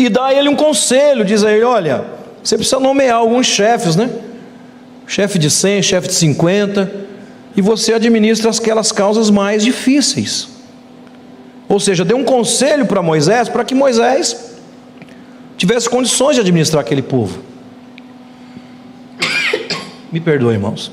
e 0.00 0.08
dá 0.08 0.28
a 0.28 0.34
ele 0.34 0.48
um 0.48 0.56
conselho, 0.56 1.26
diz 1.26 1.44
a 1.44 1.52
ele: 1.52 1.62
olha, 1.62 2.04
você 2.42 2.56
precisa 2.56 2.80
nomear 2.80 3.16
alguns 3.16 3.46
chefes, 3.46 3.96
né? 3.96 4.08
Chefe 5.06 5.38
de 5.38 5.50
100, 5.50 5.82
chefe 5.82 6.08
de 6.08 6.14
50, 6.14 6.90
e 7.54 7.60
você 7.60 7.92
administra 7.92 8.50
aquelas 8.50 8.90
causas 8.92 9.28
mais 9.28 9.62
difíceis. 9.62 10.48
Ou 11.68 11.78
seja, 11.78 12.02
deu 12.02 12.16
um 12.16 12.24
conselho 12.24 12.86
para 12.86 13.02
Moisés 13.02 13.50
para 13.50 13.62
que 13.62 13.74
Moisés 13.74 14.54
tivesse 15.58 15.90
condições 15.90 16.34
de 16.34 16.40
administrar 16.40 16.80
aquele 16.80 17.02
povo. 17.02 17.38
Me 20.10 20.18
perdoe, 20.18 20.54
irmãos. 20.54 20.90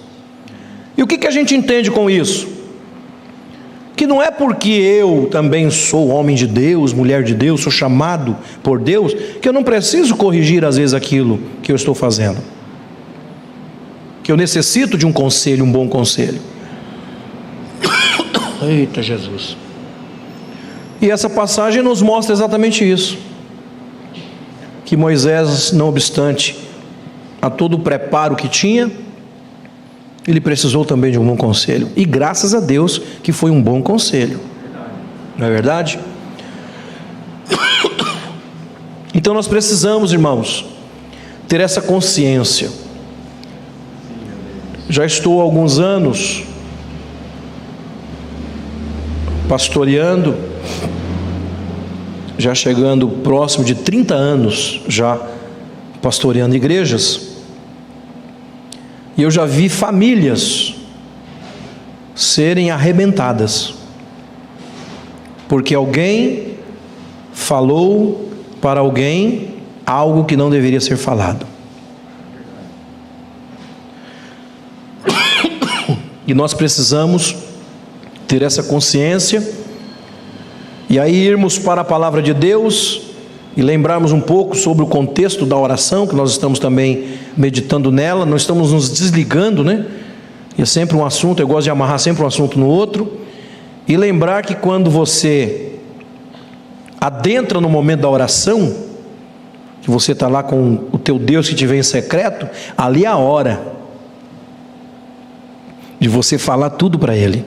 E 0.97 1.03
o 1.03 1.07
que, 1.07 1.17
que 1.17 1.27
a 1.27 1.31
gente 1.31 1.55
entende 1.55 1.89
com 1.89 2.09
isso? 2.09 2.56
Que 3.97 4.05
não 4.05 4.21
é 4.21 4.29
porque 4.29 4.69
eu 4.69 5.27
também 5.31 5.71
sou 5.71 6.09
homem 6.09 6.35
de 6.35 6.45
Deus, 6.45 6.93
mulher 6.93 7.23
de 7.23 7.33
Deus, 7.33 7.61
sou 7.61 7.71
chamado 7.71 8.37
por 8.61 8.79
Deus, 8.79 9.11
que 9.41 9.49
eu 9.49 9.51
não 9.51 9.63
preciso 9.63 10.15
corrigir 10.15 10.63
às 10.63 10.77
vezes 10.77 10.93
aquilo 10.93 11.41
que 11.63 11.71
eu 11.71 11.75
estou 11.75 11.95
fazendo. 11.95 12.37
Que 14.21 14.31
eu 14.31 14.37
necessito 14.37 14.99
de 14.99 15.07
um 15.07 15.11
conselho, 15.11 15.65
um 15.65 15.71
bom 15.71 15.89
conselho. 15.89 16.39
Eita 18.61 19.01
Jesus. 19.01 19.57
E 21.01 21.09
essa 21.09 21.27
passagem 21.27 21.81
nos 21.81 21.99
mostra 21.99 22.35
exatamente 22.35 22.87
isso. 22.87 23.17
Que 24.85 24.95
Moisés, 24.95 25.71
não 25.71 25.89
obstante 25.89 26.55
a 27.41 27.49
todo 27.49 27.73
o 27.73 27.79
preparo 27.79 28.35
que 28.35 28.47
tinha, 28.47 28.91
ele 30.27 30.41
precisou 30.41 30.83
também 30.83 31.11
de 31.11 31.17
um 31.17 31.25
bom 31.25 31.37
conselho. 31.37 31.89
E 31.95 32.03
graças 32.03 32.53
a 32.53 32.59
Deus 32.59 33.01
que 33.23 33.31
foi 33.31 33.49
um 33.49 33.61
bom 33.61 33.81
conselho. 33.81 34.41
Não 35.37 35.47
é 35.47 35.49
verdade? 35.49 35.99
Então 39.15 39.33
nós 39.33 39.47
precisamos, 39.47 40.13
irmãos, 40.13 40.63
ter 41.47 41.59
essa 41.59 41.81
consciência. 41.81 42.69
Já 44.87 45.05
estou 45.07 45.39
há 45.39 45.43
alguns 45.43 45.79
anos 45.79 46.43
pastoreando, 49.49 50.35
já 52.37 52.53
chegando 52.53 53.07
próximo 53.07 53.65
de 53.65 53.73
30 53.73 54.13
anos 54.13 54.81
já 54.87 55.19
pastoreando 55.99 56.55
igrejas. 56.55 57.26
E 59.17 59.23
eu 59.23 59.31
já 59.31 59.45
vi 59.45 59.67
famílias 59.67 60.75
serem 62.13 62.69
arrebentadas, 62.69 63.73
porque 65.47 65.73
alguém 65.73 66.57
falou 67.33 68.29
para 68.61 68.79
alguém 68.79 69.55
algo 69.85 70.25
que 70.25 70.35
não 70.35 70.49
deveria 70.49 70.79
ser 70.79 70.97
falado. 70.97 71.45
E 76.27 76.33
nós 76.33 76.53
precisamos 76.53 77.35
ter 78.27 78.41
essa 78.41 78.61
consciência 78.61 79.41
e 80.89 80.99
aí 80.99 81.15
irmos 81.15 81.57
para 81.57 81.81
a 81.81 81.85
palavra 81.85 82.21
de 82.21 82.33
Deus 82.33 83.06
e 83.57 83.61
lembrarmos 83.63 84.11
um 84.11 84.21
pouco 84.21 84.55
sobre 84.55 84.83
o 84.83 84.87
contexto 84.87 85.43
da 85.43 85.57
oração, 85.57 86.05
que 86.05 86.15
nós 86.15 86.29
estamos 86.29 86.59
também 86.59 87.15
meditando 87.35 87.91
nela, 87.91 88.23
não 88.23 88.37
estamos 88.37 88.71
nos 88.71 88.87
desligando, 88.87 89.63
né? 89.63 89.83
E 90.55 90.61
é 90.61 90.65
sempre 90.65 90.95
um 90.95 91.03
assunto, 91.03 91.41
eu 91.41 91.47
gosto 91.47 91.63
de 91.63 91.71
amarrar 91.71 91.97
sempre 91.97 92.23
um 92.23 92.27
assunto 92.27 92.59
no 92.59 92.67
outro, 92.67 93.17
e 93.87 93.97
lembrar 93.97 94.43
que 94.43 94.53
quando 94.53 94.91
você 94.91 95.71
adentra 97.01 97.59
no 97.59 97.67
momento 97.67 98.01
da 98.01 98.09
oração, 98.09 98.75
que 99.81 99.89
você 99.89 100.11
está 100.11 100.27
lá 100.27 100.43
com 100.43 100.85
o 100.91 100.99
teu 100.99 101.17
Deus 101.17 101.49
que 101.49 101.55
te 101.55 101.65
vem 101.65 101.79
em 101.79 101.83
secreto, 101.83 102.47
ali 102.77 103.05
é 103.05 103.07
a 103.07 103.17
hora 103.17 103.59
de 105.99 106.07
você 106.07 106.37
falar 106.37 106.69
tudo 106.69 106.99
para 106.99 107.17
Ele, 107.17 107.43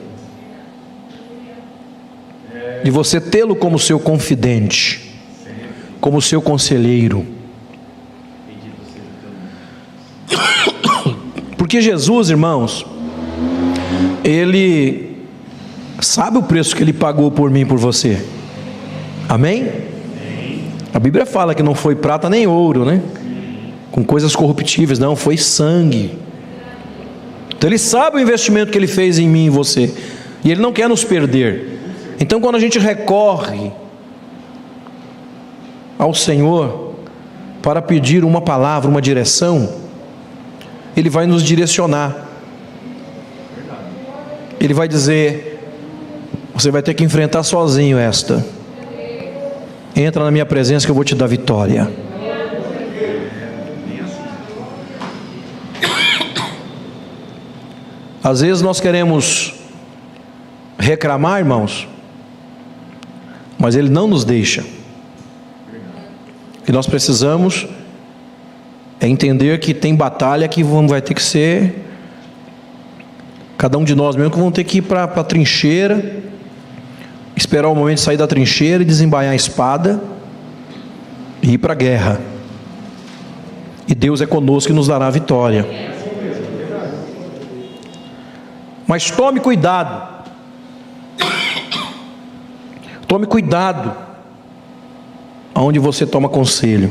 de 2.83 2.91
você 2.91 3.21
tê-lo 3.21 3.55
como 3.55 3.79
seu 3.79 3.97
confidente 3.97 5.10
como 6.01 6.19
seu 6.21 6.41
conselheiro. 6.41 7.25
Porque 11.55 11.79
Jesus, 11.79 12.31
irmãos, 12.31 12.85
ele 14.23 15.25
sabe 16.01 16.39
o 16.39 16.43
preço 16.43 16.75
que 16.75 16.83
ele 16.83 16.91
pagou 16.91 17.29
por 17.29 17.49
mim 17.51 17.61
e 17.61 17.65
por 17.65 17.77
você. 17.77 18.21
Amém? 19.29 19.71
A 20.93 20.99
Bíblia 20.99 21.25
fala 21.25 21.55
que 21.55 21.63
não 21.63 21.75
foi 21.75 21.95
prata 21.95 22.29
nem 22.29 22.47
ouro, 22.47 22.83
né? 22.83 23.01
Com 23.91 24.03
coisas 24.03 24.35
corruptíveis, 24.35 24.99
não, 24.99 25.15
foi 25.15 25.37
sangue. 25.37 26.11
Então 27.55 27.69
ele 27.69 27.77
sabe 27.77 28.17
o 28.17 28.19
investimento 28.19 28.71
que 28.71 28.77
ele 28.77 28.87
fez 28.87 29.19
em 29.19 29.29
mim 29.29 29.45
e 29.45 29.49
você. 29.49 29.93
E 30.43 30.51
ele 30.51 30.61
não 30.61 30.73
quer 30.73 30.89
nos 30.89 31.03
perder. 31.03 31.79
Então 32.19 32.41
quando 32.41 32.55
a 32.55 32.59
gente 32.59 32.79
recorre 32.79 33.71
ao 36.01 36.15
Senhor 36.15 36.95
para 37.61 37.79
pedir 37.79 38.25
uma 38.25 38.41
palavra, 38.41 38.89
uma 38.89 38.99
direção, 38.99 39.71
Ele 40.97 41.11
vai 41.11 41.27
nos 41.27 41.43
direcionar. 41.43 42.27
Ele 44.59 44.73
vai 44.73 44.87
dizer: 44.87 45.59
Você 46.55 46.71
vai 46.71 46.81
ter 46.81 46.95
que 46.95 47.03
enfrentar 47.03 47.43
sozinho 47.43 47.99
esta. 47.99 48.43
Entra 49.95 50.23
na 50.23 50.31
minha 50.31 50.45
presença 50.45 50.87
que 50.87 50.91
eu 50.91 50.95
vou 50.95 51.03
te 51.03 51.13
dar 51.13 51.27
vitória. 51.27 51.87
Às 58.23 58.41
vezes 58.41 58.63
nós 58.63 58.79
queremos 58.79 59.53
reclamar, 60.79 61.39
irmãos, 61.39 61.87
mas 63.59 63.75
Ele 63.75 63.89
não 63.89 64.07
nos 64.07 64.25
deixa 64.25 64.80
que 66.65 66.71
nós 66.71 66.87
precisamos 66.87 67.67
é 68.99 69.07
entender 69.07 69.59
que 69.59 69.73
tem 69.73 69.95
batalha 69.95 70.47
que 70.47 70.63
vai 70.63 71.01
ter 71.01 71.13
que 71.13 71.23
ser 71.23 71.87
cada 73.57 73.77
um 73.77 73.83
de 73.83 73.95
nós 73.95 74.15
mesmo 74.15 74.31
que 74.31 74.39
vão 74.39 74.51
ter 74.51 74.63
que 74.63 74.79
ir 74.79 74.81
para 74.81 75.03
a 75.03 75.23
trincheira, 75.23 76.17
esperar 77.35 77.69
o 77.69 77.75
momento 77.75 77.97
de 77.97 78.01
sair 78.01 78.17
da 78.17 78.27
trincheira 78.27 78.81
e 78.81 78.85
desembaiar 78.85 79.33
a 79.33 79.35
espada 79.35 80.01
e 81.41 81.53
ir 81.53 81.57
para 81.57 81.73
a 81.73 81.75
guerra. 81.75 82.19
E 83.87 83.93
Deus 83.93 84.21
é 84.21 84.25
conosco 84.25 84.71
e 84.71 84.75
nos 84.75 84.87
dará 84.87 85.07
a 85.07 85.11
vitória. 85.11 85.65
Mas 88.87 89.09
tome 89.11 89.39
cuidado. 89.39 90.25
Tome 93.07 93.25
cuidado 93.25 94.10
onde 95.55 95.79
você 95.79 96.05
toma 96.05 96.29
conselho. 96.29 96.89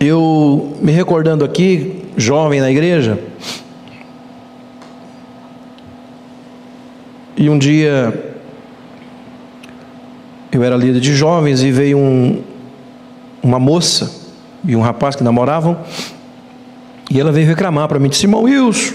Eu 0.00 0.76
me 0.80 0.92
recordando 0.92 1.44
aqui, 1.44 2.04
jovem 2.16 2.60
na 2.60 2.70
igreja, 2.70 3.18
e 7.36 7.48
um 7.48 7.58
dia 7.58 8.36
eu 10.50 10.62
era 10.62 10.76
líder 10.76 11.00
de 11.00 11.14
jovens 11.14 11.62
e 11.62 11.70
veio 11.70 11.98
um, 11.98 12.42
uma 13.42 13.58
moça 13.58 14.20
e 14.64 14.76
um 14.76 14.80
rapaz 14.80 15.16
que 15.16 15.24
namoravam, 15.24 15.78
e 17.10 17.20
ela 17.20 17.32
veio 17.32 17.46
reclamar 17.46 17.88
para 17.88 17.98
mim, 17.98 18.08
disse, 18.08 18.26
irmão 18.26 18.42
Wilson, 18.42 18.94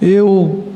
eu 0.00 0.69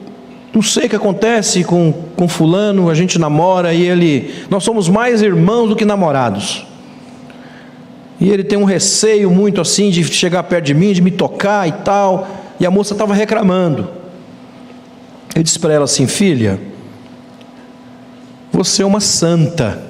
não 0.54 0.62
sei 0.62 0.86
o 0.86 0.88
que 0.88 0.94
acontece 0.94 1.64
com, 1.64 1.92
com 2.14 2.28
fulano, 2.28 2.88
a 2.88 2.94
gente 2.94 3.18
namora 3.18 3.74
e 3.74 3.82
ele. 3.82 4.32
Nós 4.48 4.62
somos 4.62 4.88
mais 4.88 5.20
irmãos 5.20 5.68
do 5.68 5.74
que 5.74 5.84
namorados. 5.84 6.64
E 8.20 8.30
ele 8.30 8.44
tem 8.44 8.56
um 8.56 8.64
receio 8.64 9.32
muito 9.32 9.60
assim 9.60 9.90
de 9.90 10.04
chegar 10.04 10.44
perto 10.44 10.66
de 10.66 10.74
mim, 10.74 10.92
de 10.92 11.02
me 11.02 11.10
tocar 11.10 11.68
e 11.68 11.72
tal. 11.72 12.28
E 12.60 12.64
a 12.64 12.70
moça 12.70 12.94
estava 12.94 13.12
reclamando. 13.12 13.90
Eu 15.34 15.42
disse 15.42 15.58
para 15.58 15.74
ela 15.74 15.86
assim: 15.86 16.06
Filha, 16.06 16.60
você 18.52 18.82
é 18.82 18.86
uma 18.86 19.00
santa. 19.00 19.82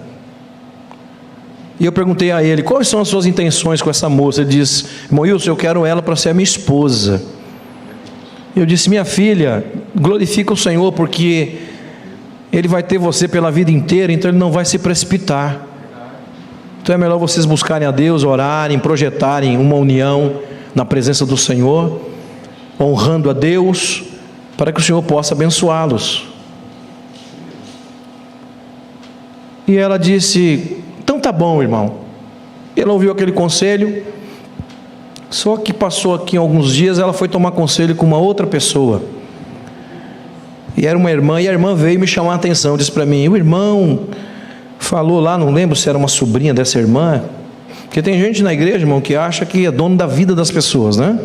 E 1.79 1.85
eu 1.85 1.93
perguntei 1.93 2.33
a 2.33 2.43
ele: 2.43 2.63
Quais 2.63 2.89
são 2.89 3.03
as 3.03 3.09
suas 3.09 3.27
intenções 3.27 3.83
com 3.83 3.91
essa 3.91 4.09
moça? 4.09 4.41
Ele 4.41 4.51
disse: 4.51 4.87
Irmão 5.05 5.25
Wilson, 5.25 5.51
eu 5.51 5.57
quero 5.57 5.85
ela 5.85 6.01
para 6.01 6.17
ser 6.17 6.31
a 6.31 6.35
minha 6.35 6.45
esposa. 6.45 7.23
Eu 8.57 8.65
disse: 8.65 8.89
Minha 8.89 9.05
filha, 9.05 9.65
glorifica 9.95 10.53
o 10.53 10.57
Senhor, 10.57 10.93
porque 10.93 11.59
Ele 12.53 12.69
vai 12.69 12.83
ter 12.83 12.99
você 12.99 13.27
pela 13.27 13.51
vida 13.51 13.71
inteira, 13.71 14.13
então 14.13 14.31
Ele 14.31 14.39
não 14.39 14.53
vai 14.53 14.65
se 14.65 14.79
precipitar. 14.79 15.67
Então 16.83 16.95
é 16.95 16.99
melhor 16.99 17.19
vocês 17.19 17.47
buscarem 17.47 17.89
a 17.89 17.91
Deus, 17.91 18.25
orarem, 18.25 18.79
projetarem 18.79 19.57
uma 19.57 19.75
união 19.75 20.41
na 20.75 20.85
presença 20.85 21.25
do 21.25 21.37
Senhor, 21.37 22.01
honrando 22.79 23.31
a 23.31 23.33
Deus, 23.33 24.03
para 24.57 24.71
que 24.71 24.81
o 24.81 24.83
Senhor 24.83 25.03
possa 25.03 25.35
abençoá-los. 25.35 26.29
E 29.67 29.77
ela 29.77 29.99
disse: 29.99 30.83
Então 31.03 31.19
tá 31.19 31.33
bom, 31.33 31.63
irmão. 31.63 32.05
Ele 32.77 32.91
ouviu 32.91 33.13
aquele 33.13 33.33
conselho, 33.33 34.05
só 35.35 35.57
que 35.57 35.73
passou 35.73 36.15
aqui 36.15 36.37
alguns 36.37 36.73
dias, 36.73 37.01
ela 37.01 37.13
foi 37.13 37.27
tomar 37.27 37.51
conselho 37.51 37.97
com 37.97 38.07
uma 38.07 38.19
outra 38.19 38.47
pessoa. 38.47 39.03
E 40.77 40.87
era 40.87 40.97
uma 40.97 41.11
irmã, 41.11 41.43
e 41.43 41.49
a 41.49 41.53
irmã 41.53 41.75
veio 41.75 41.99
me 41.99 42.07
chamar 42.07 42.33
a 42.33 42.35
atenção, 42.37 42.77
disse 42.77 42.93
para 42.93 43.05
mim: 43.05 43.27
"O 43.27 43.37
irmão 43.37 43.99
falou 44.79 45.19
lá, 45.19 45.37
não 45.37 45.51
lembro 45.51 45.75
se 45.75 45.89
era 45.89 45.99
uma 45.99 46.07
sobrinha 46.07 46.55
dessa 46.55 46.79
irmã, 46.79 47.21
porque 47.83 48.01
tem 48.01 48.17
gente 48.21 48.45
na 48.45 48.53
igreja, 48.53 48.79
irmão, 48.79 49.01
que 49.01 49.17
acha 49.17 49.45
que 49.45 49.67
é 49.67 49.73
dono 49.73 49.97
da 49.97 50.07
vida 50.07 50.37
das 50.37 50.53
pessoas, 50.53 50.97
né? 50.97 51.19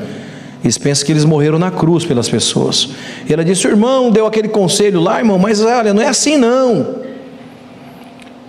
Eles 0.64 0.80
pensam 0.80 1.06
que 1.06 1.12
eles 1.12 1.24
morreram 1.24 1.60
na 1.60 1.70
cruz 1.70 2.04
pelas 2.04 2.28
pessoas. 2.28 2.90
E 3.30 3.32
ela 3.32 3.46
disse: 3.46 3.68
O 3.68 3.70
irmão 3.70 4.10
deu 4.10 4.26
aquele 4.26 4.48
conselho 4.48 5.00
lá, 5.00 5.20
irmão, 5.20 5.38
mas 5.38 5.62
olha, 5.62 5.94
não 5.94 6.02
é 6.02 6.08
assim 6.08 6.36
não. 6.36 6.99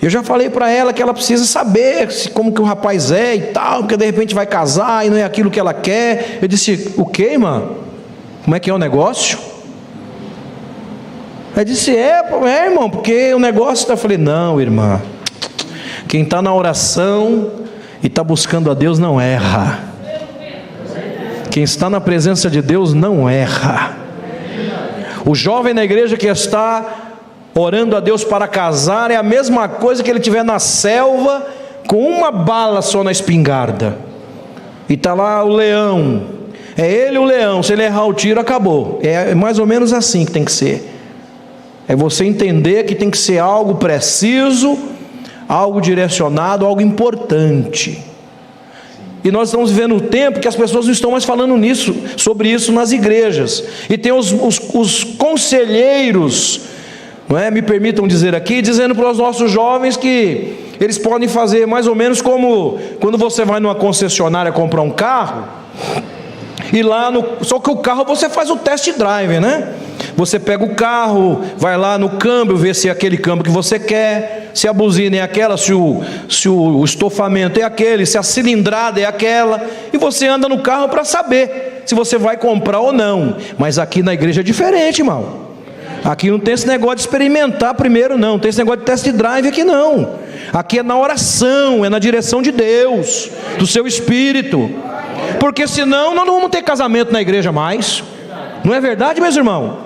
Eu 0.02 0.08
já 0.08 0.22
falei 0.22 0.48
para 0.48 0.70
ela 0.70 0.92
que 0.92 1.02
ela 1.02 1.12
precisa 1.12 1.44
saber 1.44 2.08
como 2.32 2.52
que 2.52 2.60
o 2.60 2.64
rapaz 2.64 3.10
é 3.10 3.34
e 3.34 3.40
tal, 3.48 3.80
porque 3.80 3.98
de 3.98 4.06
repente 4.06 4.34
vai 4.34 4.46
casar 4.46 5.06
e 5.06 5.10
não 5.10 5.16
é 5.16 5.24
aquilo 5.24 5.50
que 5.50 5.60
ela 5.60 5.74
quer. 5.74 6.38
Eu 6.40 6.48
disse: 6.48 6.94
O 6.96 7.04
que, 7.04 7.22
irmã? 7.22 7.64
Como 8.44 8.56
é 8.56 8.60
que 8.60 8.70
é 8.70 8.74
o 8.74 8.78
negócio? 8.78 9.38
Aí 11.54 11.64
disse: 11.64 11.94
É, 11.94 12.22
é 12.46 12.66
irmão, 12.66 12.88
porque 12.88 13.34
o 13.34 13.38
negócio 13.38 13.82
está. 13.82 13.92
Eu 13.92 13.98
falei: 13.98 14.16
Não, 14.16 14.58
irmã. 14.58 15.02
Quem 16.08 16.22
está 16.22 16.40
na 16.40 16.52
oração 16.54 17.50
e 18.02 18.06
está 18.06 18.24
buscando 18.24 18.70
a 18.70 18.74
Deus 18.74 18.98
não 18.98 19.20
erra. 19.20 19.90
Quem 21.50 21.62
está 21.62 21.90
na 21.90 22.00
presença 22.00 22.48
de 22.48 22.62
Deus 22.62 22.94
não 22.94 23.28
erra. 23.28 23.96
O 25.26 25.34
jovem 25.34 25.74
na 25.74 25.84
igreja 25.84 26.16
que 26.16 26.26
está 26.26 26.99
orando 27.54 27.96
a 27.96 28.00
Deus 28.00 28.24
para 28.24 28.46
casar 28.46 29.10
é 29.10 29.16
a 29.16 29.22
mesma 29.22 29.68
coisa 29.68 30.02
que 30.02 30.10
ele 30.10 30.20
tiver 30.20 30.44
na 30.44 30.58
selva 30.58 31.46
com 31.86 32.06
uma 32.06 32.30
bala 32.30 32.82
só 32.82 33.02
na 33.02 33.10
espingarda. 33.10 33.96
E 34.88 34.94
está 34.94 35.14
lá 35.14 35.42
o 35.44 35.48
leão. 35.48 36.22
É 36.76 36.90
ele 36.90 37.18
o 37.18 37.24
leão. 37.24 37.62
Se 37.62 37.72
ele 37.72 37.82
errar 37.82 38.06
o 38.06 38.14
tiro, 38.14 38.40
acabou. 38.40 38.98
É 39.02 39.34
mais 39.34 39.58
ou 39.58 39.66
menos 39.66 39.92
assim 39.92 40.24
que 40.24 40.32
tem 40.32 40.44
que 40.44 40.52
ser. 40.52 40.88
É 41.86 41.96
você 41.96 42.24
entender 42.24 42.84
que 42.84 42.94
tem 42.94 43.10
que 43.10 43.18
ser 43.18 43.38
algo 43.38 43.74
preciso, 43.74 44.78
algo 45.48 45.80
direcionado, 45.80 46.64
algo 46.64 46.80
importante. 46.80 48.04
E 49.22 49.30
nós 49.30 49.48
estamos 49.48 49.70
vivendo 49.70 49.96
um 49.96 50.00
tempo 50.00 50.40
que 50.40 50.48
as 50.48 50.56
pessoas 50.56 50.86
não 50.86 50.92
estão 50.92 51.10
mais 51.10 51.24
falando 51.24 51.56
nisso, 51.56 51.94
sobre 52.16 52.48
isso 52.48 52.72
nas 52.72 52.92
igrejas. 52.92 53.64
E 53.88 53.98
tem 53.98 54.12
os, 54.12 54.32
os, 54.32 54.60
os 54.72 55.04
conselheiros, 55.04 56.60
não 57.30 57.38
é? 57.38 57.48
Me 57.48 57.62
permitam 57.62 58.08
dizer 58.08 58.34
aqui, 58.34 58.60
dizendo 58.60 58.94
para 58.94 59.08
os 59.08 59.18
nossos 59.18 59.50
jovens 59.52 59.96
que 59.96 60.74
eles 60.80 60.98
podem 60.98 61.28
fazer 61.28 61.64
mais 61.66 61.86
ou 61.86 61.94
menos 61.94 62.20
como 62.20 62.78
quando 63.00 63.16
você 63.16 63.44
vai 63.44 63.60
numa 63.60 63.74
concessionária 63.74 64.50
comprar 64.50 64.82
um 64.82 64.90
carro, 64.90 65.44
e 66.72 66.82
lá 66.82 67.10
no. 67.10 67.24
Só 67.42 67.58
que 67.60 67.70
o 67.70 67.76
carro 67.76 68.04
você 68.04 68.28
faz 68.28 68.50
o 68.50 68.56
test 68.56 68.92
drive, 68.96 69.38
né? 69.38 69.74
Você 70.16 70.38
pega 70.38 70.64
o 70.64 70.74
carro, 70.74 71.42
vai 71.56 71.76
lá 71.76 71.98
no 71.98 72.10
câmbio, 72.10 72.56
vê 72.56 72.74
se 72.74 72.88
é 72.88 72.90
aquele 72.90 73.16
câmbio 73.16 73.44
que 73.44 73.50
você 73.50 73.78
quer, 73.78 74.50
se 74.54 74.66
a 74.66 74.72
buzina 74.72 75.16
é 75.16 75.22
aquela, 75.22 75.56
se 75.56 75.72
o, 75.72 76.02
se 76.28 76.48
o 76.48 76.84
estofamento 76.84 77.60
é 77.60 77.62
aquele, 77.62 78.04
se 78.06 78.18
a 78.18 78.22
cilindrada 78.22 79.00
é 79.00 79.04
aquela, 79.04 79.62
e 79.92 79.98
você 79.98 80.26
anda 80.26 80.48
no 80.48 80.60
carro 80.62 80.88
para 80.88 81.04
saber 81.04 81.82
se 81.86 81.94
você 81.94 82.18
vai 82.18 82.36
comprar 82.36 82.80
ou 82.80 82.92
não. 82.92 83.36
Mas 83.58 83.78
aqui 83.78 84.02
na 84.02 84.14
igreja 84.14 84.40
é 84.40 84.44
diferente, 84.44 85.00
irmão. 85.00 85.39
Aqui 86.04 86.30
não 86.30 86.38
tem 86.38 86.54
esse 86.54 86.66
negócio 86.66 86.96
de 86.96 87.02
experimentar 87.02 87.74
primeiro, 87.74 88.16
não. 88.16 88.32
Não 88.32 88.38
tem 88.38 88.48
esse 88.48 88.58
negócio 88.58 88.80
de 88.80 88.86
test 88.86 89.08
drive 89.10 89.48
aqui, 89.48 89.64
não. 89.64 90.18
Aqui 90.52 90.78
é 90.78 90.82
na 90.82 90.98
oração, 90.98 91.84
é 91.84 91.88
na 91.88 91.98
direção 91.98 92.40
de 92.40 92.50
Deus, 92.50 93.30
do 93.58 93.66
seu 93.66 93.86
espírito. 93.86 94.70
Porque 95.38 95.66
senão 95.66 96.14
nós 96.14 96.26
não 96.26 96.34
vamos 96.34 96.50
ter 96.50 96.62
casamento 96.62 97.12
na 97.12 97.20
igreja 97.20 97.52
mais. 97.52 98.02
Não 98.64 98.74
é 98.74 98.80
verdade, 98.80 99.20
meus 99.20 99.36
irmãos? 99.36 99.78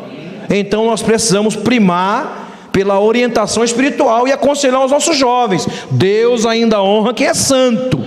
Então 0.49 0.87
nós 0.87 1.03
precisamos 1.03 1.57
primar 1.57 2.69
pela 2.73 2.99
orientação 3.01 3.63
espiritual 3.63 4.27
e 4.27 4.33
aconselhar 4.33 4.85
os 4.85 4.91
nossos 4.91 5.17
jovens. 5.17 5.67
Deus 5.91 6.45
ainda 6.45 6.83
honra 6.83 7.15
quem 7.15 7.27
é 7.27 7.35
santo. 7.35 8.01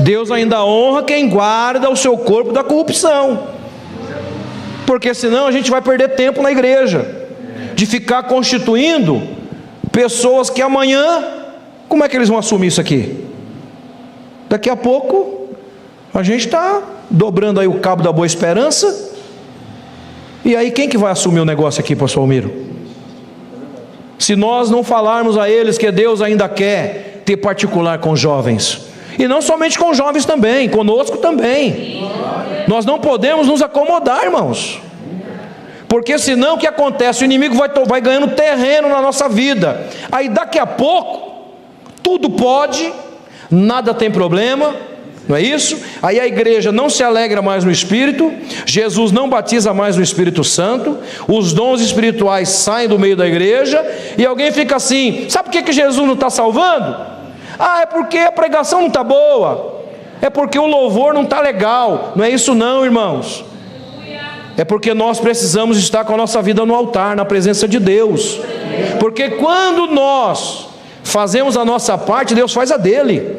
Deus 0.00 0.30
ainda 0.30 0.64
honra 0.64 1.02
quem 1.02 1.28
guarda 1.28 1.90
o 1.90 1.96
seu 1.96 2.16
corpo 2.16 2.52
da 2.52 2.62
corrupção. 2.62 3.57
Porque 4.88 5.12
senão 5.12 5.46
a 5.46 5.52
gente 5.52 5.70
vai 5.70 5.82
perder 5.82 6.14
tempo 6.14 6.40
na 6.40 6.50
igreja 6.50 7.06
de 7.74 7.84
ficar 7.84 8.22
constituindo 8.22 9.22
pessoas 9.92 10.48
que 10.48 10.62
amanhã, 10.62 11.24
como 11.86 12.02
é 12.02 12.08
que 12.08 12.16
eles 12.16 12.30
vão 12.30 12.38
assumir 12.38 12.68
isso 12.68 12.80
aqui? 12.80 13.22
Daqui 14.48 14.70
a 14.70 14.74
pouco 14.74 15.50
a 16.14 16.22
gente 16.22 16.46
está 16.46 16.82
dobrando 17.10 17.60
aí 17.60 17.68
o 17.68 17.80
cabo 17.80 18.02
da 18.02 18.10
boa 18.10 18.26
esperança 18.26 19.12
e 20.42 20.56
aí 20.56 20.70
quem 20.70 20.88
que 20.88 20.96
vai 20.96 21.12
assumir 21.12 21.40
o 21.40 21.44
negócio 21.44 21.82
aqui, 21.82 21.94
pastor 21.94 22.22
Almiro? 22.22 22.50
Se 24.18 24.34
nós 24.36 24.70
não 24.70 24.82
falarmos 24.82 25.36
a 25.36 25.50
eles 25.50 25.76
que 25.76 25.92
Deus 25.92 26.22
ainda 26.22 26.48
quer 26.48 27.24
ter 27.26 27.36
particular 27.36 27.98
com 27.98 28.16
jovens, 28.16 28.86
e 29.18 29.26
não 29.26 29.42
somente 29.42 29.78
com 29.78 29.92
jovens 29.92 30.24
também, 30.24 30.68
conosco 30.68 31.18
também. 31.18 32.08
Nós 32.68 32.86
não 32.86 32.98
podemos 32.98 33.46
nos 33.46 33.60
acomodar, 33.60 34.24
irmãos. 34.24 34.80
Porque 35.88 36.18
senão 36.18 36.54
o 36.54 36.58
que 36.58 36.66
acontece? 36.66 37.22
O 37.22 37.24
inimigo 37.24 37.54
vai, 37.54 37.68
vai 37.86 38.00
ganhando 38.00 38.28
terreno 38.28 38.88
na 38.88 39.00
nossa 39.00 39.28
vida. 39.28 39.86
Aí 40.12 40.28
daqui 40.28 40.58
a 40.58 40.66
pouco, 40.66 41.56
tudo 42.02 42.30
pode, 42.30 42.92
nada 43.50 43.94
tem 43.94 44.10
problema, 44.10 44.74
não 45.26 45.36
é 45.36 45.42
isso? 45.42 45.78
Aí 46.02 46.20
a 46.20 46.26
igreja 46.26 46.70
não 46.70 46.88
se 46.88 47.02
alegra 47.02 47.42
mais 47.42 47.64
no 47.64 47.70
Espírito, 47.70 48.32
Jesus 48.64 49.10
não 49.12 49.28
batiza 49.28 49.74
mais 49.74 49.96
no 49.96 50.02
Espírito 50.02 50.44
Santo, 50.44 50.98
os 51.26 51.52
dons 51.52 51.80
espirituais 51.80 52.50
saem 52.50 52.88
do 52.88 52.98
meio 52.98 53.16
da 53.16 53.26
igreja, 53.26 53.84
e 54.16 54.24
alguém 54.24 54.52
fica 54.52 54.76
assim: 54.76 55.26
sabe 55.28 55.46
por 55.46 55.52
que, 55.52 55.62
que 55.62 55.72
Jesus 55.72 56.06
não 56.06 56.14
está 56.14 56.30
salvando? 56.30 57.17
Ah, 57.58 57.82
é 57.82 57.86
porque 57.86 58.18
a 58.18 58.32
pregação 58.32 58.80
não 58.80 58.88
está 58.88 59.02
boa, 59.02 59.82
é 60.22 60.30
porque 60.30 60.58
o 60.58 60.66
louvor 60.66 61.12
não 61.12 61.22
está 61.22 61.40
legal, 61.40 62.12
não 62.14 62.24
é 62.24 62.30
isso, 62.30 62.54
não, 62.54 62.84
irmãos. 62.84 63.44
É 64.56 64.64
porque 64.64 64.92
nós 64.92 65.20
precisamos 65.20 65.78
estar 65.78 66.04
com 66.04 66.14
a 66.14 66.16
nossa 66.16 66.42
vida 66.42 66.66
no 66.66 66.74
altar, 66.74 67.14
na 67.14 67.24
presença 67.24 67.68
de 67.68 67.78
Deus, 67.78 68.40
porque 68.98 69.30
quando 69.30 69.86
nós 69.86 70.68
fazemos 71.04 71.56
a 71.56 71.64
nossa 71.64 71.96
parte, 71.96 72.34
Deus 72.34 72.52
faz 72.52 72.70
a 72.70 72.76
dele. 72.76 73.36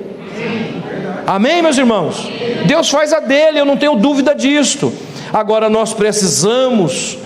Amém, 1.27 1.61
meus 1.61 1.77
irmãos? 1.77 2.27
Deus 2.65 2.89
faz 2.89 3.13
a 3.13 3.19
dele, 3.19 3.59
eu 3.59 3.65
não 3.65 3.77
tenho 3.77 3.95
dúvida 3.95 4.33
disto. 4.33 4.91
Agora 5.31 5.69
nós 5.69 5.93
precisamos 5.93 7.19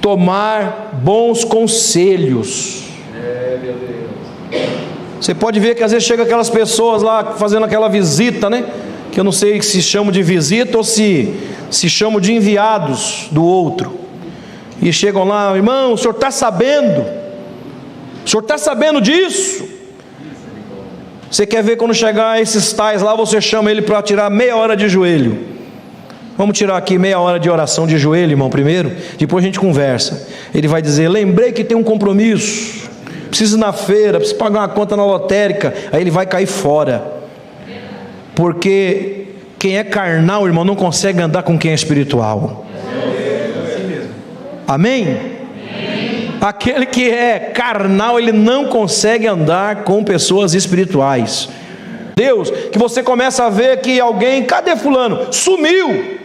tomar 0.00 0.90
bons 0.94 1.44
conselhos. 1.44 2.84
Você 5.20 5.34
pode 5.34 5.58
ver 5.60 5.74
que 5.74 5.82
às 5.82 5.92
vezes 5.92 6.06
chega 6.06 6.22
aquelas 6.22 6.50
pessoas 6.50 7.02
lá 7.02 7.34
fazendo 7.38 7.64
aquela 7.64 7.88
visita, 7.88 8.50
né? 8.50 8.64
Que 9.10 9.20
eu 9.20 9.24
não 9.24 9.32
sei 9.32 9.60
se 9.62 9.80
chamam 9.80 10.12
de 10.12 10.22
visita 10.22 10.76
ou 10.76 10.84
se 10.84 11.34
se 11.70 11.88
chamam 11.88 12.20
de 12.20 12.32
enviados 12.32 13.28
do 13.30 13.44
outro. 13.44 13.98
E 14.80 14.92
chegam 14.92 15.24
lá, 15.24 15.54
irmão, 15.56 15.94
o 15.94 15.98
senhor 15.98 16.12
está 16.12 16.30
sabendo? 16.30 17.04
O 18.24 18.28
senhor 18.28 18.42
está 18.42 18.58
sabendo 18.58 19.00
disso? 19.00 19.64
Você 21.30 21.46
quer 21.46 21.62
ver 21.62 21.76
quando 21.76 21.94
chegar 21.94 22.40
esses 22.40 22.72
tais 22.72 23.02
lá, 23.02 23.14
você 23.14 23.40
chama 23.40 23.70
ele 23.70 23.82
para 23.82 24.02
tirar 24.02 24.30
meia 24.30 24.56
hora 24.56 24.76
de 24.76 24.88
joelho. 24.88 25.38
Vamos 26.36 26.56
tirar 26.56 26.76
aqui 26.76 26.98
meia 26.98 27.18
hora 27.18 27.40
de 27.40 27.48
oração 27.48 27.86
de 27.86 27.96
joelho, 27.98 28.32
irmão, 28.32 28.50
primeiro. 28.50 28.92
Depois 29.18 29.42
a 29.42 29.46
gente 29.46 29.58
conversa. 29.58 30.28
Ele 30.54 30.68
vai 30.68 30.82
dizer: 30.82 31.08
Lembrei 31.08 31.50
que 31.50 31.64
tem 31.64 31.76
um 31.76 31.82
compromisso. 31.82 32.90
Preciso 33.28 33.56
ir 33.56 33.60
na 33.60 33.72
feira, 33.72 34.18
preciso 34.18 34.38
pagar 34.38 34.60
uma 34.60 34.68
conta 34.68 34.96
na 34.96 35.04
lotérica. 35.04 35.74
Aí 35.92 36.00
ele 36.00 36.10
vai 36.10 36.26
cair 36.26 36.46
fora. 36.46 37.02
Porque 38.34 39.26
quem 39.58 39.78
é 39.78 39.84
carnal, 39.84 40.46
irmão, 40.46 40.64
não 40.64 40.76
consegue 40.76 41.20
andar 41.20 41.42
com 41.42 41.58
quem 41.58 41.70
é 41.70 41.74
espiritual. 41.74 42.66
Amém? 44.68 45.36
Aquele 46.40 46.86
que 46.86 47.08
é 47.10 47.38
carnal, 47.38 48.18
ele 48.18 48.32
não 48.32 48.66
consegue 48.66 49.26
andar 49.26 49.84
com 49.84 50.04
pessoas 50.04 50.54
espirituais. 50.54 51.48
Deus, 52.14 52.50
que 52.50 52.78
você 52.78 53.02
começa 53.02 53.44
a 53.44 53.50
ver 53.50 53.80
que 53.80 53.98
alguém, 54.00 54.44
cadê 54.44 54.76
fulano? 54.76 55.32
Sumiu. 55.32 56.18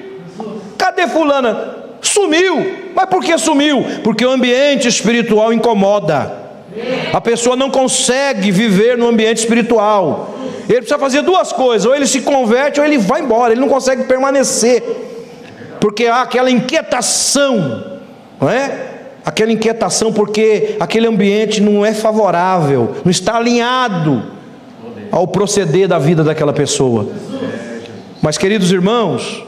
Cadê 0.78 1.08
fulana? 1.08 1.76
Sumiu. 2.02 2.92
Mas 2.96 3.06
por 3.06 3.24
que 3.24 3.38
sumiu? 3.38 3.86
Porque 4.04 4.26
o 4.26 4.32
ambiente 4.32 4.88
espiritual 4.88 5.54
incomoda. 5.54 6.41
A 7.14 7.20
pessoa 7.20 7.56
não 7.56 7.70
consegue 7.70 8.52
viver 8.52 8.98
no 8.98 9.08
ambiente 9.08 9.40
espiritual. 9.40 10.36
Ele 10.68 10.78
precisa 10.78 10.98
fazer 10.98 11.22
duas 11.22 11.52
coisas: 11.52 11.86
ou 11.86 11.96
ele 11.96 12.08
se 12.08 12.22
converte, 12.22 12.80
ou 12.80 12.86
ele 12.86 12.98
vai 12.98 13.22
embora. 13.22 13.54
Ele 13.54 13.62
não 13.62 13.70
consegue 13.70 14.04
permanecer, 14.04 14.84
porque 15.80 16.06
há 16.06 16.22
aquela 16.22 16.50
inquietação, 16.50 18.00
não 18.40 18.50
é? 18.50 18.92
aquela 19.26 19.52
inquietação, 19.52 20.12
porque 20.12 20.76
aquele 20.80 21.08
ambiente 21.08 21.62
não 21.62 21.86
é 21.86 21.94
favorável, 21.94 22.96
não 23.04 23.12
está 23.12 23.38
alinhado 23.38 24.24
ao 25.12 25.28
proceder 25.28 25.88
da 25.88 26.00
vida 26.00 26.24
daquela 26.24 26.54
pessoa. 26.54 27.08
Mas, 28.22 28.38
queridos 28.38 28.72
irmãos, 28.72 29.44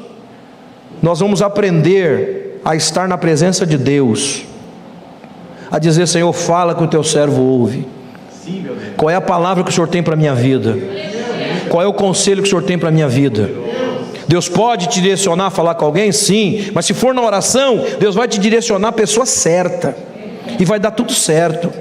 nós 1.02 1.20
vamos 1.20 1.42
aprender 1.42 2.60
a 2.64 2.76
estar 2.76 3.08
na 3.08 3.18
presença 3.18 3.66
de 3.66 3.78
Deus, 3.78 4.44
a 5.74 5.80
dizer: 5.80 6.08
Senhor, 6.08 6.32
fala 6.32 6.76
que 6.76 6.84
o 6.84 6.88
teu 6.88 7.04
servo 7.04 7.42
ouve. 7.42 7.88
Qual 8.96 9.10
é 9.10 9.16
a 9.16 9.22
palavra 9.22 9.64
que 9.64 9.72
o 9.72 9.74
Senhor 9.74 9.88
tem 9.88 10.04
para 10.04 10.14
a 10.14 10.18
minha 10.18 10.36
vida? 10.36 10.78
Qual 11.68 11.82
é 11.82 11.88
o 11.88 11.94
conselho 11.94 12.44
que 12.44 12.48
o 12.48 12.50
Senhor 12.50 12.64
tem 12.64 12.78
para 12.78 12.90
a 12.90 12.92
minha 12.92 13.08
vida? 13.08 13.50
Deus 14.28 14.48
pode 14.48 14.88
te 14.88 15.02
direcionar 15.02 15.48
a 15.48 15.50
falar 15.50 15.74
com 15.74 15.86
alguém? 15.86 16.12
Sim, 16.12 16.70
mas 16.76 16.86
se 16.86 16.94
for 16.94 17.14
na 17.14 17.24
oração, 17.24 17.84
Deus 18.00 18.14
vai 18.14 18.28
te 18.28 18.40
direcionar 18.40 18.90
a 18.90 18.92
pessoa 18.92 19.26
certa 19.26 19.98
e 20.60 20.64
vai 20.64 20.80
dar 20.80 20.92
tudo 20.92 21.12
certo. 21.12 21.74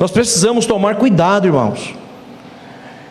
Nós 0.00 0.10
precisamos 0.10 0.64
tomar 0.64 0.96
cuidado, 0.96 1.46
irmãos. 1.46 1.94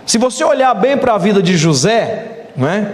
Se 0.05 0.17
você 0.17 0.43
olhar 0.43 0.73
bem 0.73 0.97
para 0.97 1.13
a 1.13 1.17
vida 1.19 1.43
de 1.43 1.55
José, 1.55 2.47
não 2.57 2.67
é? 2.67 2.91